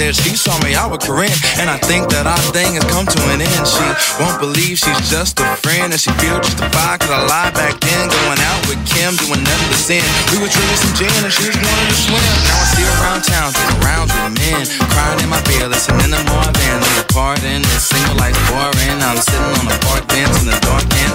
said 0.00 0.16
she 0.16 0.34
saw 0.34 0.56
me 0.64 0.74
out 0.74 0.90
with 0.90 1.02
Corinne. 1.04 1.36
And 1.60 1.68
I 1.68 1.76
think 1.76 2.08
that 2.08 2.24
our 2.24 2.40
thing 2.56 2.72
has 2.80 2.86
come 2.88 3.04
to 3.04 3.20
an 3.36 3.44
end. 3.44 3.64
She 3.68 3.84
won't 4.16 4.40
believe 4.40 4.80
she's 4.80 5.02
just 5.12 5.36
a 5.40 5.48
friend. 5.60 5.92
And 5.92 6.00
she 6.00 6.08
feel 6.16 6.40
justified 6.40 7.04
cause 7.04 7.12
I 7.12 7.20
lied 7.28 7.52
back 7.52 7.76
then. 7.84 8.08
Going 8.08 8.39
with 8.70 8.78
Kim, 8.86 9.18
doing 9.18 9.42
nothing 9.42 9.66
but 9.66 9.82
sin. 9.82 10.06
We 10.30 10.38
were 10.38 10.46
drinking 10.46 10.78
some 10.78 10.94
gin 10.94 11.10
and 11.26 11.34
she 11.34 11.50
just 11.50 11.58
wanted 11.58 11.90
to 11.90 11.98
swim. 11.98 12.22
Now 12.46 12.62
I 12.62 12.66
see 12.70 12.86
her 12.86 12.94
around 13.02 13.22
town, 13.26 13.50
doing 13.50 13.78
rounds 13.82 14.14
with 14.14 14.38
men. 14.38 14.62
Crying 14.94 15.18
in 15.18 15.28
my 15.28 15.42
beer, 15.50 15.66
listening 15.66 16.14
to 16.14 16.22
more 16.30 16.46
a 16.46 17.04
part 17.10 17.42
in 17.42 17.66
this 17.74 17.90
single 17.90 18.14
life's 18.22 18.38
boring. 18.46 18.96
I'm 19.02 19.18
sitting 19.18 19.54
on 19.58 19.66
a 19.66 19.78
park 19.82 20.06
bench 20.06 20.30
in 20.38 20.46
the 20.46 20.58
dark 20.62 20.86
and 20.86 21.12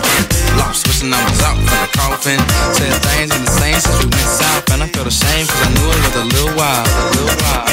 lost, 0.59 0.83
I 0.83 1.23
was 1.31 1.39
out 1.47 1.55
from 1.55 1.71
the 1.71 1.89
coffin. 1.95 2.39
Said 2.75 2.91
things 3.07 3.31
ain't 3.31 3.45
the 3.47 3.55
same 3.55 3.79
since 3.79 4.03
we 4.03 4.07
went 4.11 4.31
south. 4.35 4.67
And 4.75 4.83
I 4.83 4.87
felt 4.91 5.07
ashamed 5.07 5.47
cause 5.47 5.63
I 5.63 5.69
knew 5.79 5.87
it 5.87 6.01
was 6.03 6.15
a 6.19 6.25
little 6.27 6.55
while, 6.59 6.83
a 6.83 7.07
little 7.15 7.39
while. 7.39 7.67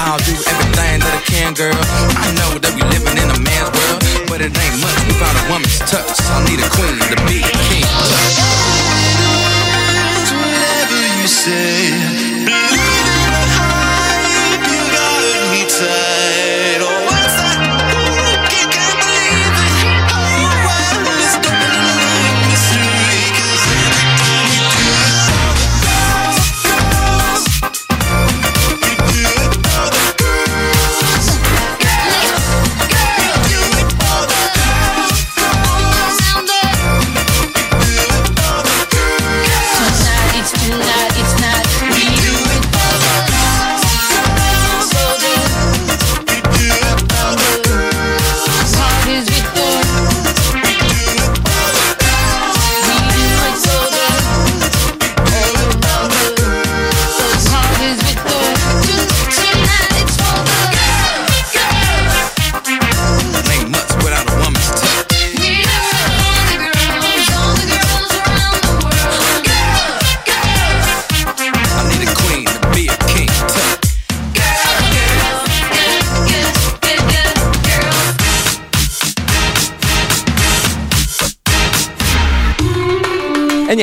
I'll 0.00 0.22
do 0.24 0.32
everything 0.32 1.04
that 1.04 1.12
I 1.12 1.22
can, 1.28 1.52
girl. 1.52 1.76
I 1.76 2.32
know 2.38 2.56
that 2.64 2.72
we 2.72 2.80
living 2.88 3.18
in 3.20 3.28
a 3.28 3.38
man's 3.42 3.68
world, 3.74 4.05
but 4.36 4.44
it 4.44 4.58
ain't 4.58 4.80
much 4.82 5.00
without 5.06 5.32
a 5.32 5.50
woman's 5.50 5.78
touch. 5.78 6.20
I 6.28 6.44
need 6.44 6.60
a 6.60 6.68
queen 6.68 7.00
to 7.08 7.16
be 7.24 7.40
a 7.40 7.52
king. 7.72 7.88
Whatever 10.36 11.00
you 11.20 11.26
say, 11.26 12.25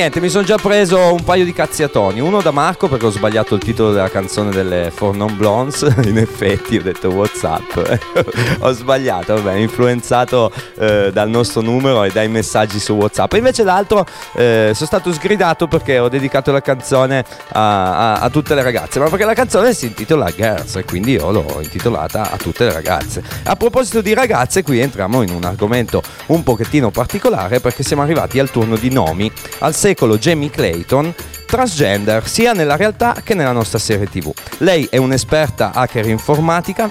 E 0.04 0.06
niente, 0.06 0.13
mi 0.24 0.30
sono 0.30 0.44
già 0.44 0.56
preso 0.56 1.12
un 1.12 1.22
paio 1.22 1.44
di 1.44 1.52
cazziatoni. 1.52 2.18
Uno 2.18 2.40
da 2.40 2.50
Marco 2.50 2.88
perché 2.88 3.04
ho 3.04 3.10
sbagliato 3.10 3.56
il 3.56 3.60
titolo 3.60 3.92
della 3.92 4.08
canzone 4.08 4.52
delle 4.52 4.90
For 4.90 5.14
Non 5.14 5.36
Blondes. 5.36 5.82
In 6.06 6.16
effetti 6.16 6.78
ho 6.78 6.82
detto 6.82 7.10
WhatsApp. 7.10 7.76
ho 8.60 8.72
sbagliato, 8.72 9.34
vabbè, 9.34 9.56
influenzato 9.56 10.50
eh, 10.78 11.10
dal 11.12 11.28
nostro 11.28 11.60
numero 11.60 12.04
e 12.04 12.10
dai 12.10 12.28
messaggi 12.28 12.78
su 12.78 12.94
WhatsApp. 12.94 13.34
Invece 13.34 13.64
l'altro 13.64 14.06
eh, 14.34 14.70
sono 14.72 14.86
stato 14.86 15.12
sgridato 15.12 15.66
perché 15.66 15.98
ho 15.98 16.08
dedicato 16.08 16.52
la 16.52 16.62
canzone 16.62 17.22
a, 17.52 18.14
a- 18.14 18.20
a 18.20 18.30
tutte 18.30 18.54
le 18.54 18.62
ragazze. 18.62 19.00
Ma 19.00 19.10
perché 19.10 19.26
la 19.26 19.34
canzone 19.34 19.74
si 19.74 19.88
intitola 19.88 20.30
Girls 20.30 20.76
e 20.76 20.86
quindi 20.86 21.12
io 21.12 21.30
l'ho 21.32 21.58
intitolata 21.60 22.30
a 22.30 22.38
tutte 22.38 22.64
le 22.64 22.72
ragazze. 22.72 23.22
A 23.42 23.56
proposito 23.56 24.00
di 24.00 24.14
ragazze, 24.14 24.62
qui 24.62 24.80
entriamo 24.80 25.20
in 25.20 25.28
un 25.34 25.44
argomento 25.44 26.02
un 26.28 26.42
pochettino 26.42 26.90
particolare 26.90 27.60
perché 27.60 27.82
siamo 27.82 28.00
arrivati 28.00 28.38
al 28.38 28.50
turno 28.50 28.76
di 28.76 28.88
nomi 28.88 29.30
al 29.58 29.74
secolo 29.74 30.12
Jamie 30.18 30.50
Clayton 30.50 31.14
transgender 31.46 32.26
sia 32.28 32.52
nella 32.52 32.76
realtà 32.76 33.20
che 33.22 33.34
nella 33.34 33.52
nostra 33.52 33.78
serie 33.78 34.08
tv. 34.08 34.32
Lei 34.58 34.88
è 34.90 34.96
un'esperta 34.96 35.72
hacker 35.72 36.08
informatica. 36.08 36.90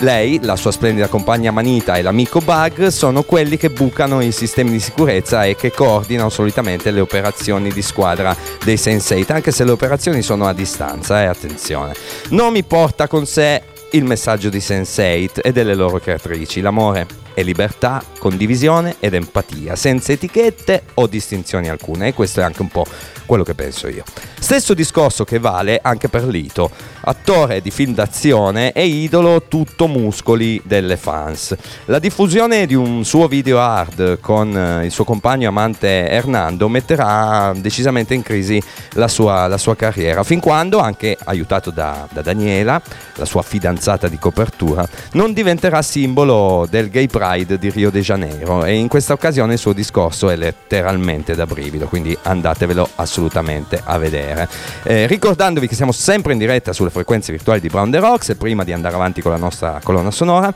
Lei, 0.00 0.40
la 0.42 0.56
sua 0.56 0.72
splendida 0.72 1.06
compagna 1.06 1.50
Manita 1.50 1.94
e 1.94 2.02
l'amico 2.02 2.40
Bug 2.40 2.88
sono 2.88 3.22
quelli 3.22 3.56
che 3.56 3.70
bucano 3.70 4.20
i 4.20 4.32
sistemi 4.32 4.70
di 4.70 4.80
sicurezza 4.80 5.44
e 5.44 5.54
che 5.54 5.70
coordinano 5.70 6.28
solitamente 6.28 6.90
le 6.90 7.00
operazioni 7.00 7.70
di 7.70 7.82
squadra 7.82 8.36
dei 8.64 8.74
Sense8, 8.74 9.32
anche 9.32 9.52
se 9.52 9.64
le 9.64 9.70
operazioni 9.70 10.22
sono 10.22 10.46
a 10.46 10.52
distanza, 10.52 11.22
eh, 11.22 11.26
attenzione. 11.26 11.94
Nomi 12.30 12.64
porta 12.64 13.06
con 13.06 13.26
sé 13.26 13.62
il 13.92 14.04
messaggio 14.04 14.48
di 14.48 14.58
Sense8 14.58 15.40
e 15.40 15.52
delle 15.52 15.74
loro 15.74 15.98
creatrici. 16.00 16.60
L'amore 16.60 17.06
è 17.34 17.42
libertà, 17.42 18.02
condivisione 18.18 18.96
ed 19.00 19.14
empatia, 19.14 19.76
senza 19.76 20.12
etichette 20.12 20.82
o 20.94 21.06
distinzioni 21.06 21.68
alcune. 21.68 22.08
E 22.08 22.14
questo 22.14 22.40
è 22.40 22.42
anche 22.42 22.62
un 22.62 22.68
po' 22.68 22.86
quello 23.26 23.44
che 23.44 23.54
penso 23.54 23.88
io. 23.88 24.02
Stesso 24.38 24.74
discorso 24.74 25.24
che 25.24 25.38
vale 25.38 25.78
anche 25.82 26.08
per 26.08 26.26
Lito, 26.26 26.70
attore 27.02 27.60
di 27.62 27.70
film 27.70 27.94
d'azione 27.94 28.72
e 28.72 28.84
idolo 28.84 29.44
tutto 29.48 29.86
muscoli 29.86 30.60
delle 30.64 30.96
fans. 30.96 31.56
La 31.86 31.98
diffusione 31.98 32.66
di 32.66 32.74
un 32.74 33.04
suo 33.04 33.28
video 33.28 33.60
hard 33.60 34.20
con 34.20 34.56
eh, 34.56 34.84
il 34.84 34.90
suo 34.90 35.04
compagno 35.04 35.48
amante 35.48 36.08
Hernando 36.08 36.68
metterà 36.68 37.54
decisamente 37.56 38.14
in 38.14 38.22
crisi 38.22 38.62
la 38.92 39.08
sua, 39.08 39.46
la 39.46 39.58
sua 39.58 39.76
carriera, 39.76 40.22
fin 40.24 40.40
quando, 40.40 40.78
anche 40.78 41.16
aiutato 41.24 41.70
da, 41.70 42.06
da 42.10 42.20
Daniela, 42.20 42.82
la 43.14 43.24
sua 43.24 43.42
fidanzata 43.42 44.08
di 44.08 44.18
copertura, 44.18 44.86
non 45.12 45.32
diventerà 45.32 45.80
simbolo 45.82 46.66
del 46.68 46.90
gay 46.90 47.06
pride 47.06 47.21
di 47.22 47.70
Rio 47.70 47.90
de 47.90 48.00
Janeiro 48.00 48.64
e 48.64 48.74
in 48.74 48.88
questa 48.88 49.12
occasione 49.12 49.52
il 49.52 49.58
suo 49.60 49.72
discorso 49.72 50.28
è 50.28 50.34
letteralmente 50.34 51.36
da 51.36 51.46
brivido, 51.46 51.86
quindi 51.86 52.18
andatevelo 52.20 52.88
assolutamente 52.96 53.80
a 53.82 53.96
vedere. 53.96 54.48
Eh, 54.82 55.06
ricordandovi 55.06 55.68
che 55.68 55.76
siamo 55.76 55.92
sempre 55.92 56.32
in 56.32 56.40
diretta 56.40 56.72
sulle 56.72 56.90
frequenze 56.90 57.30
virtuali 57.30 57.60
di 57.60 57.68
Brown 57.68 57.92
The 57.92 58.00
Rocks 58.00 58.34
prima 58.34 58.64
di 58.64 58.72
andare 58.72 58.96
avanti 58.96 59.22
con 59.22 59.30
la 59.30 59.38
nostra 59.38 59.78
colonna 59.84 60.10
sonora, 60.10 60.52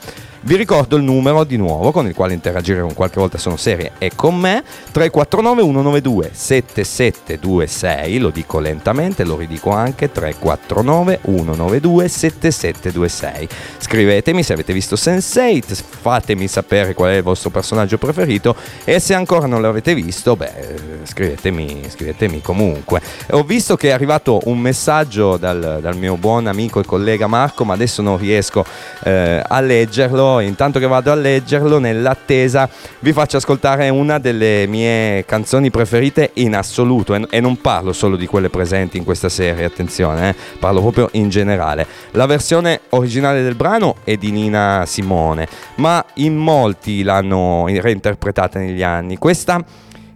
vi 0.46 0.54
ricordo 0.54 0.94
il 0.96 1.02
numero 1.02 1.42
di 1.42 1.56
nuovo 1.56 1.90
con 1.90 2.06
il 2.06 2.14
quale 2.14 2.32
interagire 2.32 2.80
con 2.80 2.94
qualche 2.94 3.18
volta 3.18 3.36
sono 3.36 3.56
serie. 3.56 3.92
E 3.98 4.12
con 4.14 4.36
me 4.36 4.62
349 4.92 5.62
192 5.62 6.30
7726 6.32 8.18
lo 8.18 8.30
dico 8.30 8.60
lentamente 8.60 9.24
lo 9.24 9.36
ridico 9.36 9.70
anche 9.70 10.10
349 10.12 11.18
192 11.24 12.08
7726 12.08 13.48
scrivetemi 13.78 14.42
se 14.44 14.52
avete 14.52 14.72
visto 14.72 14.94
Sense8 14.94 15.82
fatemi 16.00 16.46
sapere 16.46 16.94
qual 16.94 17.10
è 17.10 17.16
il 17.16 17.22
vostro 17.24 17.50
personaggio 17.50 17.98
preferito 17.98 18.54
e 18.84 19.00
se 19.00 19.14
ancora 19.14 19.46
non 19.46 19.60
l'avete 19.60 19.94
visto 19.94 20.36
beh 20.36 20.96
scrivetemi, 21.02 21.82
scrivetemi 21.88 22.40
comunque. 22.40 23.00
Ho 23.30 23.42
visto 23.42 23.76
che 23.76 23.88
è 23.88 23.92
arrivato 23.92 24.40
un 24.44 24.58
messaggio 24.58 25.36
dal, 25.36 25.78
dal 25.80 25.96
mio 25.96 26.16
buon 26.16 26.46
amico 26.46 26.78
e 26.80 26.84
collega 26.84 27.26
Marco 27.26 27.64
ma 27.64 27.74
adesso 27.74 28.00
non 28.02 28.16
riesco 28.16 28.64
eh, 29.02 29.42
a 29.44 29.60
leggerlo 29.60 30.35
intanto 30.40 30.78
che 30.78 30.86
vado 30.86 31.10
a 31.10 31.14
leggerlo 31.14 31.78
nell'attesa 31.78 32.68
vi 33.00 33.12
faccio 33.12 33.36
ascoltare 33.36 33.88
una 33.88 34.18
delle 34.18 34.66
mie 34.66 35.24
canzoni 35.24 35.70
preferite 35.70 36.30
in 36.34 36.54
assoluto. 36.54 37.14
E, 37.28 37.40
non 37.40 37.60
parlo 37.60 37.92
solo 37.92 38.16
di 38.16 38.26
quelle 38.26 38.50
presenti 38.50 38.96
in 38.96 39.04
questa 39.04 39.28
serie 39.28 39.64
attenzione 39.64 40.30
eh, 40.30 40.34
parlo 40.58 40.80
proprio 40.80 41.08
in 41.12 41.28
generale. 41.28 41.86
La 42.12 42.26
versione 42.26 42.80
originale 42.90 43.42
del 43.42 43.54
brano 43.54 43.96
è 44.04 44.16
di 44.16 44.30
Nina 44.30 44.84
Simone 44.86 45.48
ma 45.76 46.04
in 46.14 46.36
molti 46.36 47.02
l'hanno 47.02 47.66
reinterpretata 47.66 48.58
negli 48.58 48.82
anni. 48.82 49.16
Questa 49.16 49.64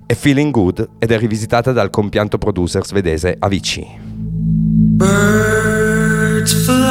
è 0.07 0.15
Feeling 0.15 0.51
Good 0.51 0.89
ed 0.99 1.13
è 1.13 1.19
rivisitata 1.19 1.73
dal 1.73 1.91
compianto 1.91 2.39
producer 2.39 2.85
svedese 2.85 3.37
Avicii. 3.39 3.99
Birds 4.97 6.53
flying 6.65 6.90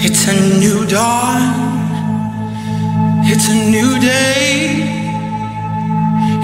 It's 0.00 0.26
a 0.28 0.60
new 0.60 0.86
dawn. 0.86 1.42
It's 3.24 3.48
a 3.48 3.54
new 3.54 3.98
day. 3.98 4.97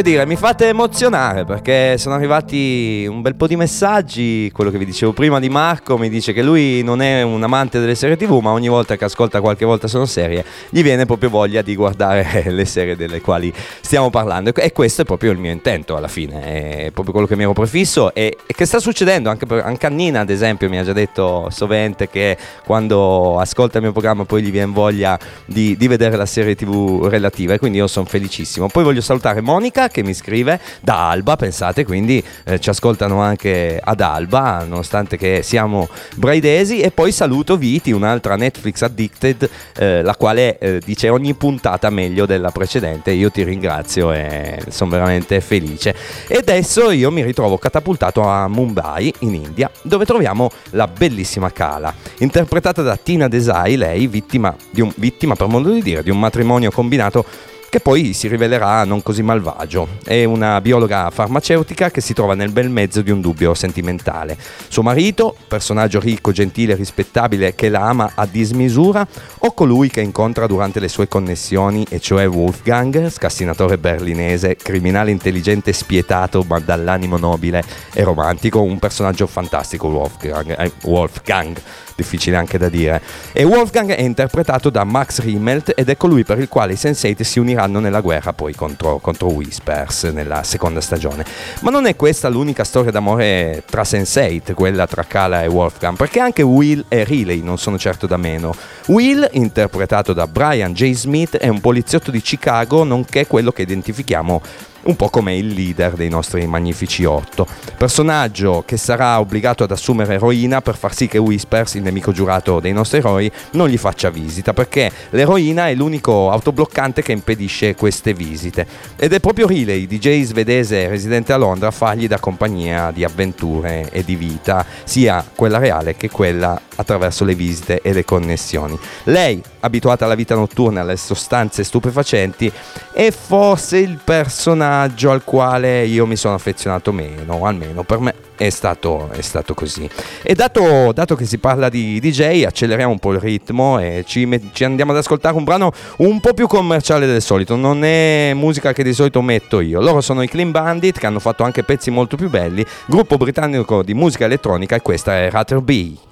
Che 0.00 0.08
dire, 0.08 0.24
mi 0.24 0.36
fate 0.36 0.68
emozionare 0.68 1.44
perché 1.44 1.98
sono 1.98 2.14
arrivati 2.14 3.06
un 3.06 3.20
bel 3.20 3.34
po' 3.34 3.46
di 3.46 3.54
messaggi. 3.54 4.50
Quello 4.50 4.70
che 4.70 4.78
vi 4.78 4.86
dicevo 4.86 5.12
prima 5.12 5.38
di 5.38 5.50
Marco 5.50 5.98
mi 5.98 6.08
dice 6.08 6.32
che 6.32 6.42
lui 6.42 6.82
non 6.82 7.02
è 7.02 7.20
un 7.20 7.42
amante 7.42 7.80
delle 7.80 7.94
serie 7.94 8.16
TV, 8.16 8.38
ma 8.40 8.48
ogni 8.52 8.68
volta 8.68 8.96
che 8.96 9.04
ascolta 9.04 9.42
qualche 9.42 9.66
volta 9.66 9.88
sono 9.88 10.06
serie, 10.06 10.42
gli 10.70 10.82
viene 10.82 11.04
proprio 11.04 11.28
voglia 11.28 11.60
di 11.60 11.74
guardare 11.74 12.44
le 12.48 12.64
serie 12.64 12.96
delle 12.96 13.20
quali 13.20 13.52
stiamo 13.82 14.08
parlando. 14.08 14.54
E 14.54 14.72
questo 14.72 15.02
è 15.02 15.04
proprio 15.04 15.32
il 15.32 15.38
mio 15.38 15.52
intento 15.52 15.96
alla 15.96 16.08
fine, 16.08 16.84
è 16.86 16.90
proprio 16.92 17.12
quello 17.12 17.26
che 17.26 17.36
mi 17.36 17.42
ero 17.42 17.52
prefisso 17.52 18.14
e, 18.14 18.38
e 18.46 18.54
che 18.54 18.64
sta 18.64 18.78
succedendo. 18.78 19.28
Anche, 19.28 19.44
per, 19.44 19.62
anche 19.66 19.84
Annina, 19.84 20.20
ad 20.20 20.30
esempio, 20.30 20.70
mi 20.70 20.78
ha 20.78 20.82
già 20.82 20.94
detto 20.94 21.48
sovente 21.50 22.08
che 22.08 22.38
quando 22.64 23.38
ascolta 23.38 23.76
il 23.76 23.82
mio 23.82 23.92
programma 23.92 24.24
poi 24.24 24.40
gli 24.40 24.50
viene 24.50 24.72
voglia 24.72 25.18
di, 25.44 25.76
di 25.76 25.88
vedere 25.88 26.16
la 26.16 26.24
serie 26.24 26.54
TV 26.54 27.06
relativa 27.06 27.52
e 27.52 27.58
quindi 27.58 27.76
io 27.76 27.86
sono 27.86 28.06
felicissimo. 28.06 28.68
Poi 28.68 28.82
voglio 28.82 29.02
salutare 29.02 29.42
Monica 29.42 29.88
che 29.90 30.02
mi 30.02 30.14
scrive 30.14 30.60
da 30.80 31.10
Alba, 31.10 31.36
pensate, 31.36 31.84
quindi 31.84 32.22
eh, 32.44 32.58
ci 32.58 32.70
ascoltano 32.70 33.20
anche 33.20 33.80
ad 33.82 34.00
Alba, 34.00 34.64
nonostante 34.66 35.16
che 35.16 35.42
siamo 35.42 35.88
braidesi. 36.16 36.80
E 36.80 36.90
poi 36.90 37.12
saluto 37.12 37.56
Viti, 37.56 37.92
un'altra 37.92 38.36
Netflix 38.36 38.82
addicted, 38.82 39.48
eh, 39.76 40.02
la 40.02 40.16
quale 40.16 40.58
eh, 40.58 40.80
dice 40.84 41.08
ogni 41.08 41.34
puntata 41.34 41.90
meglio 41.90 42.26
della 42.26 42.50
precedente. 42.50 43.10
Io 43.10 43.30
ti 43.30 43.42
ringrazio 43.42 44.12
e 44.12 44.60
sono 44.68 44.90
veramente 44.90 45.40
felice. 45.40 45.94
E 46.26 46.36
adesso 46.36 46.90
io 46.90 47.10
mi 47.10 47.22
ritrovo 47.22 47.58
catapultato 47.58 48.22
a 48.22 48.48
Mumbai, 48.48 49.12
in 49.20 49.34
India, 49.34 49.70
dove 49.82 50.04
troviamo 50.04 50.50
la 50.70 50.86
bellissima 50.86 51.50
Kala, 51.50 51.92
interpretata 52.18 52.82
da 52.82 52.96
Tina 52.96 53.28
Desai, 53.28 53.76
lei 53.76 54.06
vittima, 54.06 54.54
un, 54.76 54.92
vittima 54.96 55.34
per 55.34 55.46
modo 55.46 55.70
di 55.70 55.82
dire, 55.82 56.02
di 56.02 56.10
un 56.10 56.18
matrimonio 56.18 56.70
combinato 56.70 57.24
che 57.70 57.78
poi 57.78 58.12
si 58.14 58.26
rivelerà 58.26 58.84
non 58.84 59.00
così 59.00 59.22
malvagio. 59.22 59.86
È 60.04 60.24
una 60.24 60.60
biologa 60.60 61.08
farmaceutica 61.10 61.88
che 61.90 62.00
si 62.00 62.12
trova 62.12 62.34
nel 62.34 62.50
bel 62.50 62.68
mezzo 62.68 63.00
di 63.00 63.12
un 63.12 63.20
dubbio 63.20 63.54
sentimentale. 63.54 64.36
Suo 64.68 64.82
marito, 64.82 65.36
personaggio 65.46 66.00
ricco, 66.00 66.32
gentile, 66.32 66.74
rispettabile, 66.74 67.54
che 67.54 67.68
la 67.68 67.82
ama 67.82 68.10
a 68.16 68.26
dismisura, 68.26 69.06
o 69.38 69.52
colui 69.52 69.88
che 69.88 70.00
incontra 70.00 70.48
durante 70.48 70.80
le 70.80 70.88
sue 70.88 71.06
connessioni, 71.06 71.86
e 71.88 72.00
cioè 72.00 72.28
Wolfgang, 72.28 73.08
scassinatore 73.08 73.78
berlinese, 73.78 74.56
criminale 74.56 75.12
intelligente 75.12 75.70
e 75.70 75.74
spietato, 75.74 76.44
ma 76.48 76.58
dall'animo 76.58 77.18
nobile 77.18 77.62
e 77.94 78.02
romantico, 78.02 78.62
un 78.62 78.80
personaggio 78.80 79.28
fantastico 79.28 79.86
Wolfgang. 79.86 80.58
eh, 80.58 80.72
Wolfgang 80.82 81.56
difficile 82.00 82.36
anche 82.36 82.56
da 82.56 82.68
dire. 82.68 83.00
E 83.32 83.44
Wolfgang 83.44 83.92
è 83.92 84.00
interpretato 84.00 84.70
da 84.70 84.84
Max 84.84 85.20
Riemelt 85.20 85.72
ed 85.76 85.90
è 85.90 85.96
colui 85.96 86.24
per 86.24 86.38
il 86.38 86.48
quale 86.48 86.72
i 86.72 86.76
Sense8 86.76 87.20
si 87.20 87.38
uniranno 87.38 87.59
nella 87.66 88.00
guerra 88.00 88.32
poi 88.32 88.54
contro, 88.54 88.98
contro 88.98 89.28
Whispers 89.28 90.04
nella 90.04 90.42
seconda 90.42 90.80
stagione. 90.80 91.24
Ma 91.60 91.70
non 91.70 91.86
è 91.86 91.96
questa 91.96 92.28
l'unica 92.28 92.64
storia 92.64 92.90
d'amore 92.90 93.62
tra 93.68 93.82
Sense8, 93.82 94.54
quella 94.54 94.86
tra 94.86 95.04
Kala 95.04 95.42
e 95.42 95.46
Wolfgang, 95.46 95.96
perché 95.96 96.20
anche 96.20 96.42
Will 96.42 96.84
e 96.88 97.04
Riley 97.04 97.42
non 97.42 97.58
sono 97.58 97.78
certo 97.78 98.06
da 98.06 98.16
meno. 98.16 98.54
Will, 98.86 99.28
interpretato 99.32 100.12
da 100.12 100.26
Brian 100.26 100.72
J. 100.72 100.92
Smith, 100.92 101.36
è 101.36 101.48
un 101.48 101.60
poliziotto 101.60 102.10
di 102.10 102.20
Chicago, 102.20 102.84
nonché 102.84 103.26
quello 103.26 103.52
che 103.52 103.62
identifichiamo 103.62 104.40
un 104.82 104.96
po' 104.96 105.08
come 105.08 105.36
il 105.36 105.48
leader 105.48 105.94
dei 105.94 106.08
nostri 106.08 106.46
magnifici 106.46 107.04
otto. 107.04 107.46
Personaggio 107.76 108.62
che 108.66 108.76
sarà 108.76 109.20
obbligato 109.20 109.64
ad 109.64 109.70
assumere 109.70 110.14
eroina 110.14 110.60
per 110.60 110.76
far 110.76 110.94
sì 110.94 111.06
che 111.06 111.18
Whispers, 111.18 111.74
il 111.74 111.82
nemico 111.82 112.12
giurato 112.12 112.60
dei 112.60 112.72
nostri 112.72 112.98
eroi, 112.98 113.30
non 113.52 113.68
gli 113.68 113.78
faccia 113.78 114.10
visita, 114.10 114.52
perché 114.52 114.90
l'eroina 115.10 115.68
è 115.68 115.74
l'unico 115.74 116.30
autobloccante 116.30 117.02
che 117.02 117.12
impedisce 117.12 117.74
queste 117.74 118.14
visite. 118.14 118.66
Ed 118.96 119.12
è 119.12 119.20
proprio 119.20 119.46
Riley, 119.46 119.86
DJ 119.86 120.22
svedese 120.22 120.88
residente 120.88 121.32
a 121.32 121.36
Londra, 121.36 121.68
a 121.68 121.72
fargli 121.72 122.06
da 122.06 122.18
compagnia 122.18 122.90
di 122.90 123.04
avventure 123.04 123.88
e 123.90 124.04
di 124.04 124.16
vita, 124.16 124.64
sia 124.84 125.24
quella 125.34 125.58
reale 125.58 125.96
che 125.96 126.10
quella 126.10 126.60
attraverso 126.76 127.24
le 127.24 127.34
visite 127.34 127.80
e 127.82 127.92
le 127.92 128.04
connessioni. 128.04 128.78
Lei, 129.04 129.42
abituata 129.60 130.04
alla 130.04 130.14
vita 130.14 130.34
notturna 130.34 130.80
alle 130.80 130.96
sostanze 130.96 131.64
stupefacenti, 131.64 132.50
è 132.92 133.10
forse 133.10 133.78
il 133.78 133.98
personaggio 134.02 135.10
al 135.10 135.24
quale 135.24 135.84
io 135.84 136.06
mi 136.06 136.16
sono 136.16 136.34
affezionato 136.34 136.92
meno, 136.92 137.44
almeno 137.44 137.82
per 137.82 137.98
me 137.98 138.14
è 138.36 138.48
stato, 138.48 139.10
è 139.12 139.20
stato 139.20 139.52
così. 139.52 139.88
E 140.22 140.34
dato, 140.34 140.92
dato 140.92 141.14
che 141.14 141.26
si 141.26 141.36
parla 141.36 141.68
di 141.68 142.00
DJ, 142.00 142.44
acceleriamo 142.44 142.90
un 142.90 142.98
po' 142.98 143.12
il 143.12 143.20
ritmo 143.20 143.78
e 143.78 144.02
ci, 144.06 144.50
ci 144.52 144.64
andiamo 144.64 144.92
ad 144.92 144.98
ascoltare 144.98 145.36
un 145.36 145.44
brano 145.44 145.72
un 145.98 146.20
po' 146.20 146.32
più 146.32 146.46
commerciale 146.46 147.06
del 147.06 147.20
solito. 147.20 147.56
Non 147.56 147.84
è 147.84 148.32
musica 148.34 148.72
che 148.72 148.82
di 148.82 148.94
solito 148.94 149.20
metto 149.20 149.60
io. 149.60 149.80
Loro 149.80 150.00
sono 150.00 150.22
i 150.22 150.28
Clean 150.28 150.50
Bandit 150.50 150.98
che 150.98 151.06
hanno 151.06 151.20
fatto 151.20 151.42
anche 151.42 151.64
pezzi 151.64 151.90
molto 151.90 152.16
più 152.16 152.30
belli, 152.30 152.64
gruppo 152.86 153.18
britannico 153.18 153.82
di 153.82 153.92
musica 153.92 154.24
elettronica 154.24 154.74
e 154.74 154.80
questa 154.80 155.18
è 155.18 155.30
Rather 155.30 155.60
B. 155.60 156.08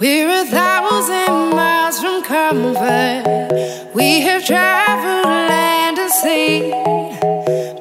We're 0.00 0.30
a 0.30 0.44
thousand 0.44 1.56
miles 1.56 2.00
from 2.00 2.22
comfort. 2.22 3.90
We 3.96 4.20
have 4.20 4.46
traveled 4.46 5.24
land 5.24 5.98
and 5.98 6.12
sea. 6.12 6.70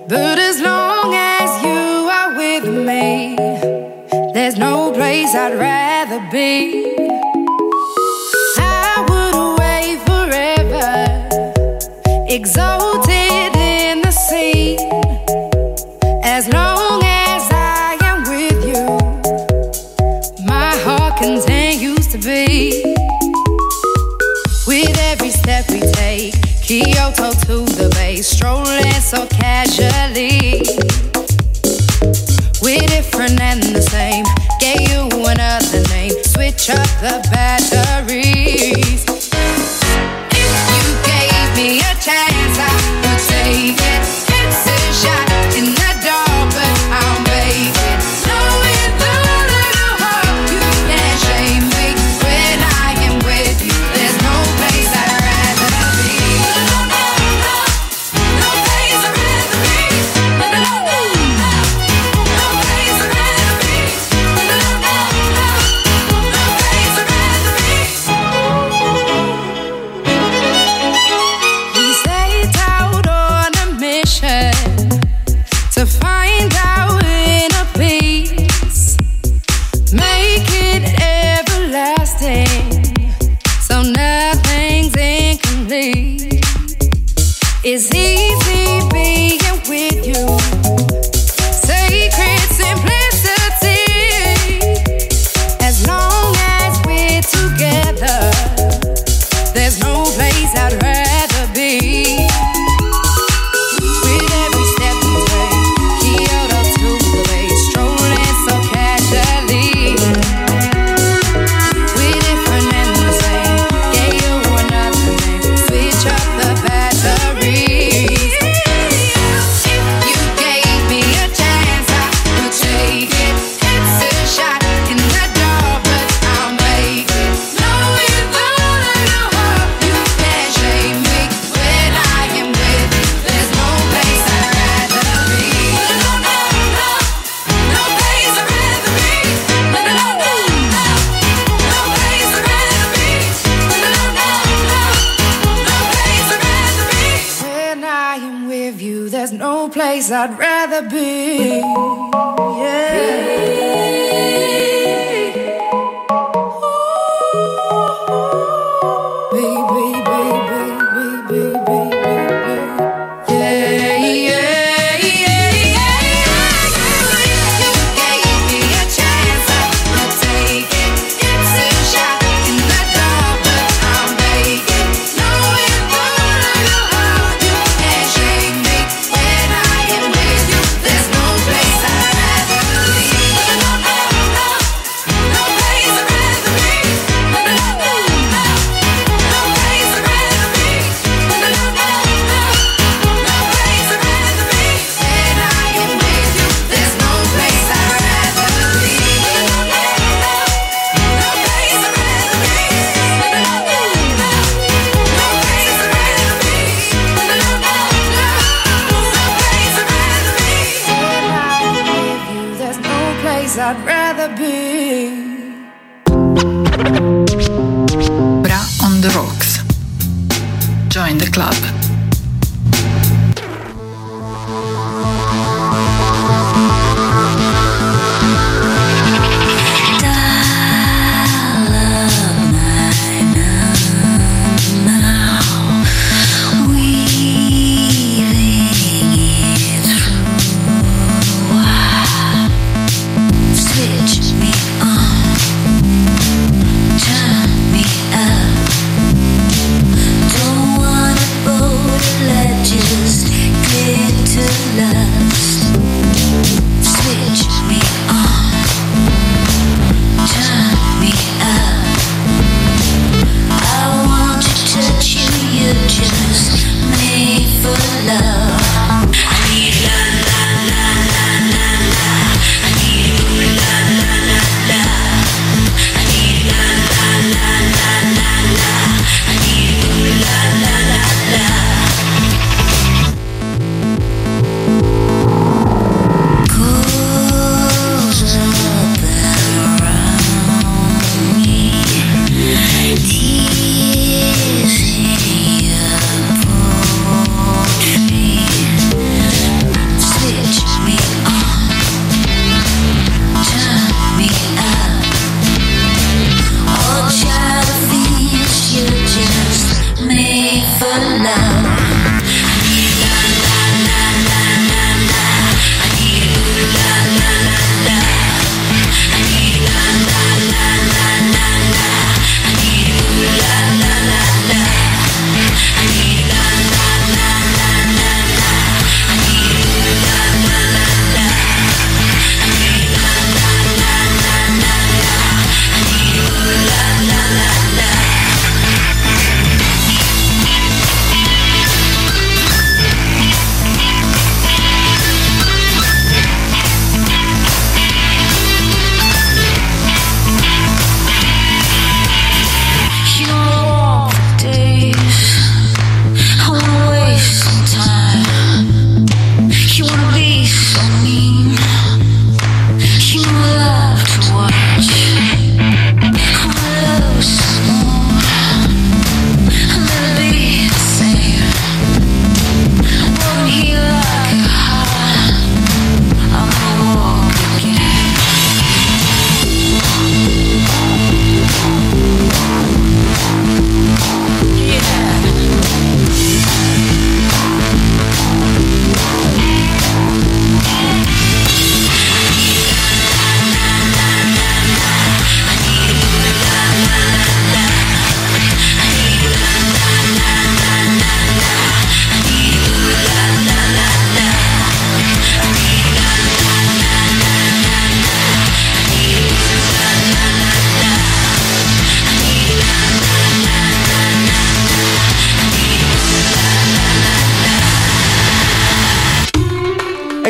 But 0.07 0.39
as 0.39 0.59
long 0.59 1.13
as 1.13 1.63
you 1.63 2.09
are 2.17 2.35
with 2.35 2.65
me, 2.87 3.35
there's 4.33 4.57
no 4.57 4.91
place 4.93 5.35
I'd 5.35 5.59
rather 5.59 6.19
be. 6.31 6.95
I 8.57 9.05
would 9.07 9.35
away 9.51 9.99
forever, 10.07 11.05
exalted 12.27 12.76
so 29.07 29.25
casually. 29.27 30.61
We're 32.61 32.85
different 32.87 33.39
and 33.39 33.63
the 33.63 33.81
same. 33.81 34.25
Gave 34.59 34.81
you 34.81 35.07
another 35.25 35.81
name. 35.87 36.11
Switch 36.25 36.69
up 36.69 36.89
the 36.99 37.25
batteries. 37.31 39.05
If 40.35 40.51
you 40.69 40.83
gave 41.07 41.55
me 41.55 41.79
a 41.79 41.93
chance, 42.03 42.57
I 42.59 42.73
would 43.01 43.21
take 43.29 43.79
it. 43.79 44.06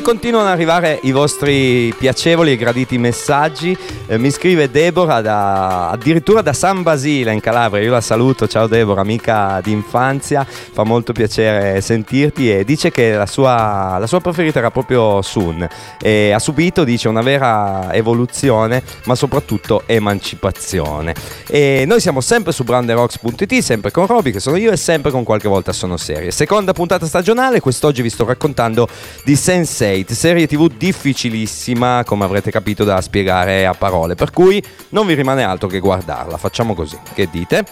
Continuano 0.08 0.47
ad 0.47 0.53
arrivare 0.53 0.99
i 1.03 1.12
vostri 1.12 1.93
piacevoli 1.97 2.53
e 2.53 2.55
graditi 2.55 2.97
messaggi. 2.97 3.78
Eh, 4.10 4.18
mi 4.18 4.32
scrive 4.32 4.72
Deborah 4.72 5.20
da- 5.20 5.89
addirittura 5.89 6.41
da 6.41 6.53
San 6.53 6.82
Basile 6.82 7.34
in 7.34 7.41
Calabria. 7.41 7.84
Io 7.84 7.91
la 7.91 7.99
saluto, 7.99 8.47
ciao 8.47 8.66
Deborah, 8.66 9.01
amica 9.01 9.60
di 9.62 9.74
infanzia. 9.74 10.45
Fa 10.47 10.84
molto 10.86 11.12
piacere 11.12 11.82
sentirti 11.82 12.49
e 12.49 12.64
dice 12.64 12.89
che 12.89 13.16
la 13.16 13.26
sua, 13.26 13.97
la 13.99 14.08
sua 14.08 14.22
preferita 14.22 14.60
era 14.60 14.72
proprio 14.72 15.22
Sun. 15.22 15.68
E 16.01 16.32
ha 16.32 16.39
subito, 16.39 16.86
dice, 16.86 17.10
una 17.10 17.22
vera 17.22 17.93
evoluzione, 17.93 18.82
ma 19.08 19.16
soprattutto 19.16 19.84
emancipazione. 19.86 21.14
E 21.45 21.84
noi 21.86 21.99
siamo 21.99 22.22
sempre 22.22 22.53
su 22.53 22.64
branderocks.it, 22.64 23.60
sempre 23.60 23.91
con 23.91 24.05
Roby, 24.05 24.32
che 24.32 24.39
sono 24.39 24.55
io, 24.55 24.72
e 24.72 24.78
sempre 24.78 25.12
con 25.12 25.26
qualche 25.26 25.49
volta 25.49 25.74
sono 25.74 25.97
serie. 25.97 26.32
Seconda 26.32 26.72
puntata 26.72 27.05
stagionale, 27.05 27.60
quest'oggi 27.60 28.01
vi 28.01 28.10
sto 28.10 28.24
raccontando 28.24 28.88
di 29.26 29.34
Sense8, 29.34 30.14
serie 30.14 30.47
tv 30.47 30.72
difficilissima, 30.78 32.05
come 32.05 32.24
avrete 32.24 32.51
capito, 32.51 32.86
da 32.86 33.01
spiegare 33.01 33.66
a 33.66 33.74
parole, 33.74 33.95
per 34.16 34.32
cui 34.32 34.64
non 34.89 35.08
vi 35.08 35.14
rimane 35.14 35.43
altro 35.43 35.68
che 35.68 35.80
guardarla. 35.80 36.38
Facciamo 36.38 36.74
così, 36.74 36.98
che 37.14 37.28
dite? 37.30 37.66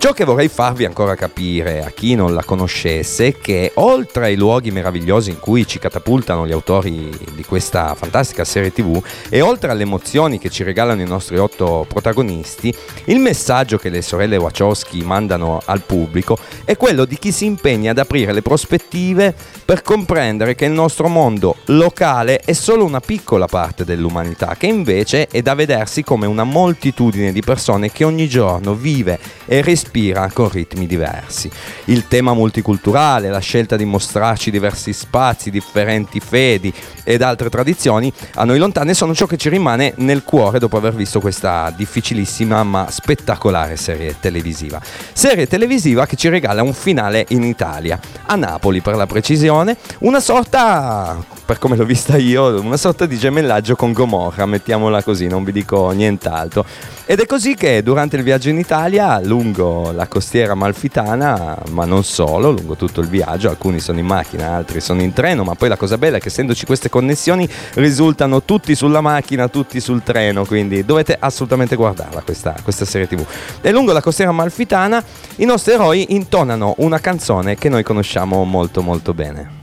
Ciò 0.00 0.14
che 0.14 0.24
vorrei 0.24 0.48
farvi 0.48 0.86
ancora 0.86 1.14
capire 1.14 1.84
a 1.84 1.90
chi 1.90 2.14
non 2.14 2.32
la 2.32 2.42
conoscesse 2.42 3.26
è 3.26 3.36
che 3.38 3.72
oltre 3.74 4.24
ai 4.24 4.34
luoghi 4.34 4.70
meravigliosi 4.70 5.28
in 5.28 5.38
cui 5.38 5.66
ci 5.66 5.78
catapultano 5.78 6.46
gli 6.46 6.52
autori 6.52 7.10
di 7.34 7.44
questa 7.44 7.94
fantastica 7.94 8.42
serie 8.46 8.72
tv 8.72 8.98
e 9.28 9.42
oltre 9.42 9.70
alle 9.70 9.82
emozioni 9.82 10.38
che 10.38 10.48
ci 10.48 10.62
regalano 10.62 11.02
i 11.02 11.06
nostri 11.06 11.36
otto 11.36 11.84
protagonisti, 11.86 12.74
il 13.04 13.18
messaggio 13.18 13.76
che 13.76 13.90
le 13.90 14.00
sorelle 14.00 14.38
Wachowski 14.38 15.02
mandano 15.02 15.60
al 15.66 15.82
pubblico 15.82 16.38
è 16.64 16.78
quello 16.78 17.04
di 17.04 17.18
chi 17.18 17.30
si 17.30 17.44
impegna 17.44 17.90
ad 17.90 17.98
aprire 17.98 18.32
le 18.32 18.40
prospettive 18.40 19.34
per 19.66 19.82
comprendere 19.82 20.54
che 20.54 20.64
il 20.64 20.72
nostro 20.72 21.08
mondo 21.08 21.56
locale 21.66 22.38
è 22.38 22.54
solo 22.54 22.86
una 22.86 23.00
piccola 23.00 23.44
parte 23.44 23.84
dell'umanità, 23.84 24.56
che 24.56 24.66
invece 24.66 25.26
è 25.30 25.42
da 25.42 25.52
vedersi 25.52 26.02
come 26.02 26.24
una 26.24 26.44
moltitudine 26.44 27.32
di 27.32 27.42
persone 27.42 27.92
che 27.92 28.04
ogni 28.04 28.28
giorno 28.28 28.72
vive 28.72 29.18
e 29.44 29.60
respira 29.90 30.30
con 30.32 30.48
ritmi 30.48 30.86
diversi. 30.86 31.50
Il 31.86 32.06
tema 32.06 32.32
multiculturale, 32.32 33.28
la 33.28 33.40
scelta 33.40 33.76
di 33.76 33.84
mostrarci 33.84 34.52
diversi 34.52 34.92
spazi, 34.92 35.50
differenti 35.50 36.20
fedi 36.20 36.72
ed 37.02 37.22
altre 37.22 37.50
tradizioni 37.50 38.12
a 38.34 38.44
noi 38.44 38.58
lontane 38.58 38.94
sono 38.94 39.14
ciò 39.14 39.26
che 39.26 39.36
ci 39.36 39.48
rimane 39.48 39.94
nel 39.96 40.22
cuore 40.22 40.60
dopo 40.60 40.76
aver 40.76 40.94
visto 40.94 41.20
questa 41.20 41.72
difficilissima 41.74 42.62
ma 42.62 42.86
spettacolare 42.88 43.76
serie 43.76 44.14
televisiva. 44.20 44.80
Serie 45.12 45.48
televisiva 45.48 46.06
che 46.06 46.16
ci 46.16 46.28
regala 46.28 46.62
un 46.62 46.72
finale 46.72 47.26
in 47.30 47.42
Italia, 47.42 47.98
a 48.26 48.36
Napoli 48.36 48.80
per 48.80 48.94
la 48.94 49.06
precisione, 49.06 49.76
una 50.00 50.20
sorta, 50.20 51.18
per 51.50 51.58
come 51.58 51.74
l'ho 51.74 51.84
vista 51.84 52.16
io, 52.16 52.60
una 52.60 52.76
sorta 52.76 53.06
di 53.06 53.18
gemellaggio 53.18 53.74
con 53.74 53.92
Gomorra, 53.92 54.46
mettiamola 54.46 55.02
così, 55.02 55.26
non 55.26 55.42
vi 55.42 55.50
dico 55.50 55.90
nient'altro. 55.90 56.64
Ed 57.04 57.18
è 57.18 57.26
così 57.26 57.56
che 57.56 57.82
durante 57.82 58.14
il 58.14 58.22
viaggio 58.22 58.50
in 58.50 58.58
Italia, 58.58 59.18
lungo 59.18 59.90
la 59.90 60.06
costiera 60.06 60.54
malfitana, 60.54 61.58
ma 61.70 61.84
non 61.86 62.04
solo, 62.04 62.52
lungo 62.52 62.76
tutto 62.76 63.00
il 63.00 63.08
viaggio, 63.08 63.48
alcuni 63.48 63.80
sono 63.80 63.98
in 63.98 64.06
macchina, 64.06 64.54
altri 64.54 64.80
sono 64.80 65.02
in 65.02 65.12
treno, 65.12 65.42
ma 65.42 65.56
poi 65.56 65.68
la 65.68 65.76
cosa 65.76 65.98
bella 65.98 66.18
è 66.18 66.20
che 66.20 66.28
essendoci 66.28 66.64
queste 66.64 66.88
connessioni 66.88 67.48
risultano 67.74 68.44
tutti 68.44 68.76
sulla 68.76 69.00
macchina, 69.00 69.48
tutti 69.48 69.80
sul 69.80 70.04
treno, 70.04 70.44
quindi 70.44 70.84
dovete 70.84 71.16
assolutamente 71.18 71.74
guardarla 71.74 72.20
questa, 72.20 72.54
questa 72.62 72.84
serie 72.84 73.08
tv. 73.08 73.26
E 73.60 73.72
lungo 73.72 73.90
la 73.90 74.00
costiera 74.00 74.30
malfitana 74.30 75.02
i 75.38 75.44
nostri 75.44 75.72
eroi 75.72 76.14
intonano 76.14 76.74
una 76.76 77.00
canzone 77.00 77.56
che 77.56 77.68
noi 77.68 77.82
conosciamo 77.82 78.44
molto 78.44 78.82
molto 78.82 79.12
bene. 79.14 79.59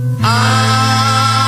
Con 0.00 1.39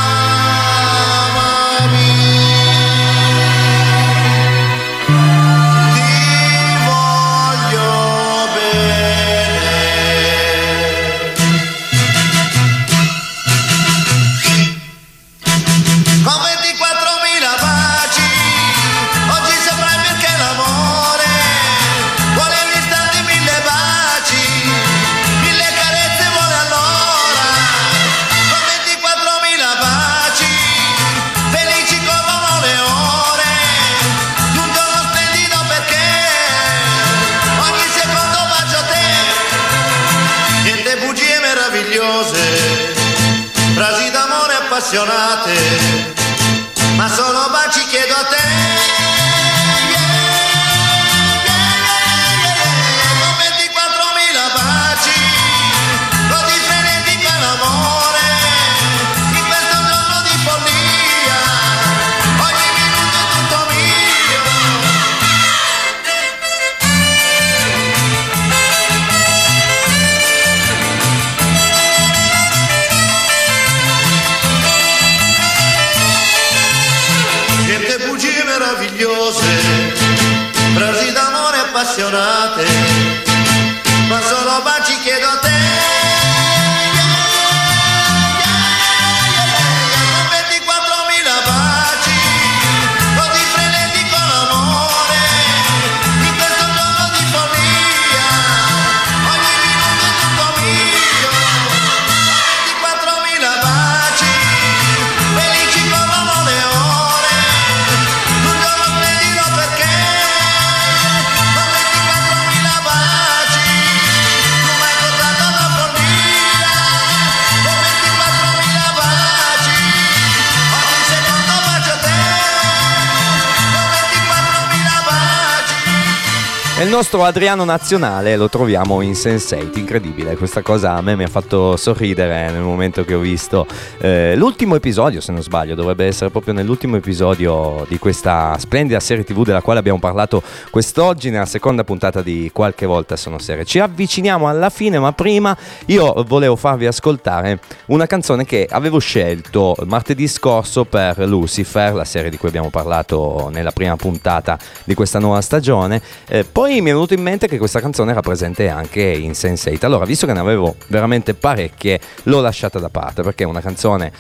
nostro 126.93 127.25
Adriano 127.25 127.65
Nazionale 127.65 128.37
lo 128.37 128.51
troviamo 128.51 129.01
in 129.01 129.13
Sense8, 129.13 129.79
incredibile, 129.79 130.37
questa 130.37 130.61
cosa 130.61 130.93
a 130.93 131.01
me 131.01 131.17
mi 131.17 131.25
ha 131.25 131.29
fatto 131.29 131.75
sorridere 131.79 132.51
nel 132.51 132.61
momento 132.61 133.03
che 133.07 133.15
ho 133.15 133.19
visto 133.19 133.67
eh, 133.99 134.37
l'ultimo 134.37 134.75
episodio, 134.75 135.23
se 135.23 135.33
non 135.33 135.43
sbaglio, 135.43 135.75
dovrebbe 135.75 136.05
essere 136.05 136.29
proprio 136.29 136.53
nell'ultimo 136.53 136.97
episodio 136.97 137.87
di 137.89 137.99
questa 137.99 138.59
splendida 138.59 139.01
serie 139.01 139.25
tv 139.25 139.43
della 139.43 139.63
quale 139.63 139.79
abbiamo 139.79 139.99
parlato 139.99 140.43
quest'oggi 140.71 141.31
nella 141.31 141.47
seconda 141.47 141.83
puntata 141.83 142.21
di 142.21 142.51
Qualche 142.53 142.85
volta 142.85 143.17
sono 143.17 143.39
serie. 143.39 143.65
Ci 143.65 143.79
avviciniamo 143.79 144.47
alla 144.47 144.69
fine, 144.69 144.99
ma 144.99 145.13
prima 145.13 145.57
io 145.87 146.23
volevo 146.27 146.57
farvi 146.57 146.85
ascoltare 146.85 147.59
una 147.87 148.05
canzone 148.05 148.45
che 148.45 148.69
avevo 148.71 148.99
scelto 148.99 149.75
martedì 149.87 150.29
scorso 150.29 150.85
per 150.85 151.21
Lucifer, 151.21 151.95
la 151.95 152.05
serie 152.05 152.29
di 152.29 152.37
cui 152.37 152.49
abbiamo 152.49 152.69
parlato 152.69 153.49
nella 153.51 153.73
prima 153.73 153.97
puntata 153.97 154.59
di 154.85 154.93
questa 154.93 155.19
nuova 155.19 155.41
stagione. 155.41 156.03
Eh, 156.29 156.45
poi 156.45 156.81
mi 156.83 156.91
è 156.91 156.93
venuto 156.93 157.15
in 157.15 157.23
mente 157.23 157.49
che 157.49 157.59
questa 157.59 157.81
canzone 157.81 158.11
era 158.11 158.21
presente 158.21 158.69
anche 158.69 159.03
in 159.03 159.31
Sense8. 159.31 159.85
Allora, 159.85 160.05
visto 160.05 160.27
che 160.27 160.33
ne 160.33 160.41
avevo 160.41 160.77
veramente 160.89 161.35
parecchie, 161.35 162.01
l'ho 162.25 162.41
lasciata 162.41 162.79
da 162.79 162.89
parte 162.89 163.23
perché 163.23 163.45
è 163.45 163.47
una 163.47 163.61
canzone 163.61 164.13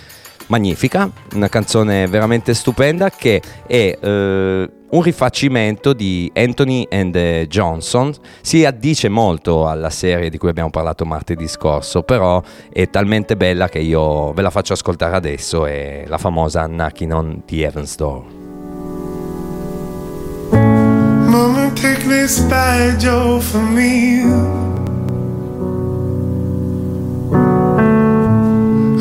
magnifica, 0.46 1.10
una 1.34 1.48
canzone 1.48 2.06
veramente 2.06 2.54
stupenda 2.54 3.10
che 3.10 3.40
è 3.66 3.98
eh, 4.00 4.70
un 4.90 5.02
rifacimento 5.02 5.92
di 5.92 6.30
Anthony 6.34 6.86
and 6.90 7.46
Johnson. 7.46 8.12
Si 8.40 8.64
addice 8.64 9.08
molto 9.08 9.66
alla 9.66 9.90
serie 9.90 10.30
di 10.30 10.38
cui 10.38 10.50
abbiamo 10.50 10.70
parlato 10.70 11.04
martedì 11.04 11.48
scorso, 11.48 12.02
però 12.02 12.42
è 12.70 12.88
talmente 12.90 13.36
bella 13.36 13.68
che 13.68 13.78
io 13.78 14.32
ve 14.32 14.42
la 14.42 14.50
faccio 14.50 14.74
ascoltare 14.74 15.16
adesso. 15.16 15.66
È 15.66 16.04
la 16.06 16.18
famosa 16.18 16.66
Knocking 16.66 17.12
on 17.12 17.42
the 17.46 18.41
This 22.04 22.38
badge 22.40 23.06
off 23.06 23.54
of 23.54 23.68
me. 23.70 24.22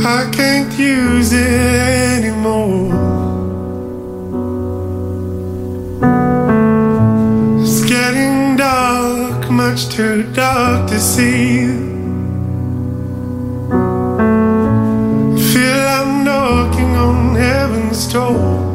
I 0.03 0.29
can't 0.31 0.73
use 0.73 1.31
it 1.33 2.23
anymore. 2.23 2.89
It's 7.61 7.83
getting 7.85 8.55
dark, 8.55 9.51
much 9.51 9.89
too 9.89 10.23
dark 10.33 10.89
to 10.89 10.99
see. 10.99 11.67
Feel 15.51 15.85
I'm 15.99 16.23
knocking 16.23 16.95
on 16.95 17.35
heaven's 17.35 18.11
door. 18.11 18.70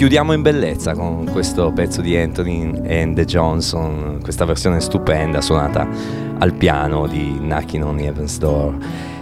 Chiudiamo 0.00 0.32
in 0.32 0.40
bellezza 0.40 0.94
con 0.94 1.28
questo 1.30 1.72
pezzo 1.72 2.00
di 2.00 2.16
Anthony 2.16 2.72
and 2.88 3.14
the 3.14 3.26
Johnson, 3.26 4.18
questa 4.22 4.46
versione 4.46 4.80
stupenda 4.80 5.42
suonata 5.42 5.86
al 6.38 6.54
piano 6.54 7.06
di 7.06 7.36
Knocking 7.38 7.84
on 7.84 7.98
Heaven's 7.98 8.38
Door. 8.38 8.78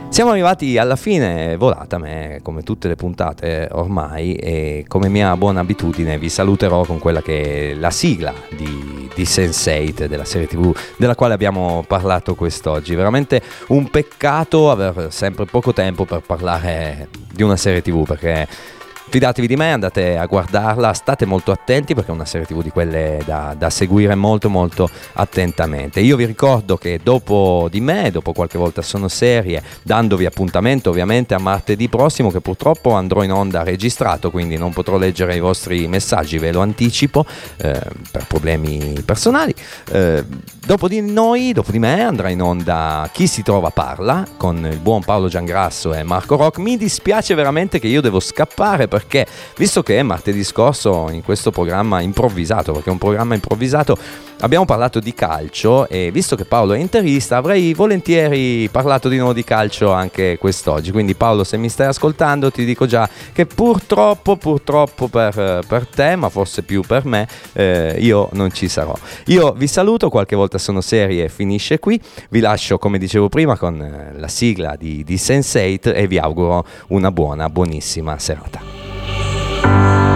Siamo 0.08 0.30
arrivati 0.30 0.78
alla 0.78 0.94
fine, 0.94 1.56
volata 1.56 1.98
me, 1.98 2.38
come 2.42 2.62
tutte 2.62 2.86
le 2.86 2.94
puntate 2.94 3.68
ormai, 3.72 4.36
e 4.36 4.84
come 4.86 5.08
mia 5.08 5.36
buona 5.36 5.58
abitudine 5.58 6.16
vi 6.16 6.28
saluterò 6.28 6.84
con 6.84 7.00
quella 7.00 7.22
che 7.22 7.72
è 7.72 7.74
la 7.74 7.90
sigla 7.90 8.32
di, 8.56 9.10
di 9.12 9.22
Sense8, 9.24 10.04
della 10.04 10.24
serie 10.24 10.46
tv 10.46 10.72
della 10.96 11.16
quale 11.16 11.34
abbiamo 11.34 11.82
parlato 11.88 12.36
quest'oggi. 12.36 12.94
Veramente 12.94 13.42
un 13.68 13.90
peccato 13.90 14.70
aver 14.70 15.08
sempre 15.10 15.44
poco 15.44 15.72
tempo 15.72 16.04
per 16.04 16.20
parlare 16.24 17.08
di 17.32 17.42
una 17.42 17.56
serie 17.56 17.82
tv, 17.82 18.04
perché 18.06 18.46
Fidatevi 19.10 19.46
di 19.46 19.56
me, 19.56 19.72
andate 19.72 20.18
a 20.18 20.26
guardarla, 20.26 20.92
state 20.92 21.24
molto 21.24 21.50
attenti 21.50 21.94
perché 21.94 22.10
è 22.10 22.14
una 22.14 22.26
serie 22.26 22.46
tv 22.46 22.62
di 22.62 22.68
quelle 22.68 23.22
da, 23.24 23.54
da 23.56 23.70
seguire 23.70 24.14
molto 24.14 24.50
molto 24.50 24.90
attentamente. 25.14 26.00
Io 26.00 26.14
vi 26.14 26.26
ricordo 26.26 26.76
che 26.76 27.00
dopo 27.02 27.68
di 27.70 27.80
me, 27.80 28.10
dopo 28.10 28.34
qualche 28.34 28.58
volta 28.58 28.82
sono 28.82 29.08
serie, 29.08 29.62
dandovi 29.82 30.26
appuntamento 30.26 30.90
ovviamente 30.90 31.32
a 31.32 31.38
martedì 31.38 31.88
prossimo 31.88 32.30
che 32.30 32.42
purtroppo 32.42 32.92
andrò 32.92 33.22
in 33.22 33.32
onda 33.32 33.62
registrato, 33.62 34.30
quindi 34.30 34.58
non 34.58 34.74
potrò 34.74 34.98
leggere 34.98 35.36
i 35.36 35.40
vostri 35.40 35.88
messaggi, 35.88 36.36
ve 36.36 36.52
lo 36.52 36.60
anticipo 36.60 37.24
eh, 37.56 37.80
per 38.10 38.26
problemi 38.26 39.00
personali. 39.06 39.54
Eh, 39.90 40.22
dopo 40.66 40.86
di 40.86 41.00
noi, 41.00 41.54
dopo 41.54 41.70
di 41.70 41.78
me 41.78 42.02
andrà 42.02 42.28
in 42.28 42.42
onda 42.42 43.08
Chi 43.10 43.26
si 43.26 43.42
trova 43.42 43.70
parla 43.70 44.26
con 44.36 44.68
il 44.70 44.80
buon 44.80 45.02
Paolo 45.02 45.28
Giangrasso 45.28 45.94
e 45.94 46.02
Marco 46.02 46.36
Rock. 46.36 46.58
Mi 46.58 46.76
dispiace 46.76 47.34
veramente 47.34 47.78
che 47.78 47.86
io 47.86 48.02
devo 48.02 48.20
scappare 48.20 48.86
perché 48.98 49.26
visto 49.56 49.82
che 49.84 50.02
martedì 50.02 50.42
scorso 50.42 51.08
in 51.10 51.22
questo 51.22 51.52
programma 51.52 52.00
improvvisato, 52.00 52.72
perché 52.72 52.88
è 52.88 52.92
un 52.92 52.98
programma 52.98 53.34
improvvisato, 53.34 53.96
abbiamo 54.40 54.64
parlato 54.64 54.98
di 54.98 55.14
calcio 55.14 55.88
e 55.88 56.10
visto 56.10 56.34
che 56.36 56.44
Paolo 56.44 56.72
è 56.72 56.78
interista 56.78 57.36
avrei 57.36 57.74
volentieri 57.74 58.68
parlato 58.68 59.08
di 59.08 59.16
nuovo 59.16 59.32
di 59.32 59.44
calcio 59.44 59.92
anche 59.92 60.36
quest'oggi. 60.38 60.90
Quindi 60.90 61.14
Paolo 61.14 61.44
se 61.44 61.56
mi 61.56 61.68
stai 61.68 61.86
ascoltando 61.86 62.50
ti 62.50 62.64
dico 62.64 62.86
già 62.86 63.08
che 63.32 63.46
purtroppo, 63.46 64.36
purtroppo 64.36 65.06
per, 65.06 65.62
per 65.66 65.86
te, 65.86 66.16
ma 66.16 66.28
forse 66.28 66.62
più 66.62 66.82
per 66.82 67.04
me, 67.04 67.28
eh, 67.52 67.96
io 68.00 68.28
non 68.32 68.52
ci 68.52 68.68
sarò. 68.68 68.94
Io 69.26 69.52
vi 69.52 69.68
saluto, 69.68 70.08
qualche 70.08 70.34
volta 70.34 70.58
sono 70.58 70.80
serie 70.80 71.28
finisce 71.28 71.78
qui, 71.78 72.00
vi 72.30 72.40
lascio 72.40 72.78
come 72.78 72.98
dicevo 72.98 73.28
prima 73.28 73.56
con 73.56 73.80
eh, 73.80 74.18
la 74.18 74.28
sigla 74.28 74.74
di, 74.76 75.04
di 75.04 75.14
Sense8 75.14 75.94
e 75.94 76.06
vi 76.08 76.18
auguro 76.18 76.66
una 76.88 77.12
buona, 77.12 77.48
buonissima 77.48 78.18
serata. 78.18 78.87
Bye. 79.68 80.07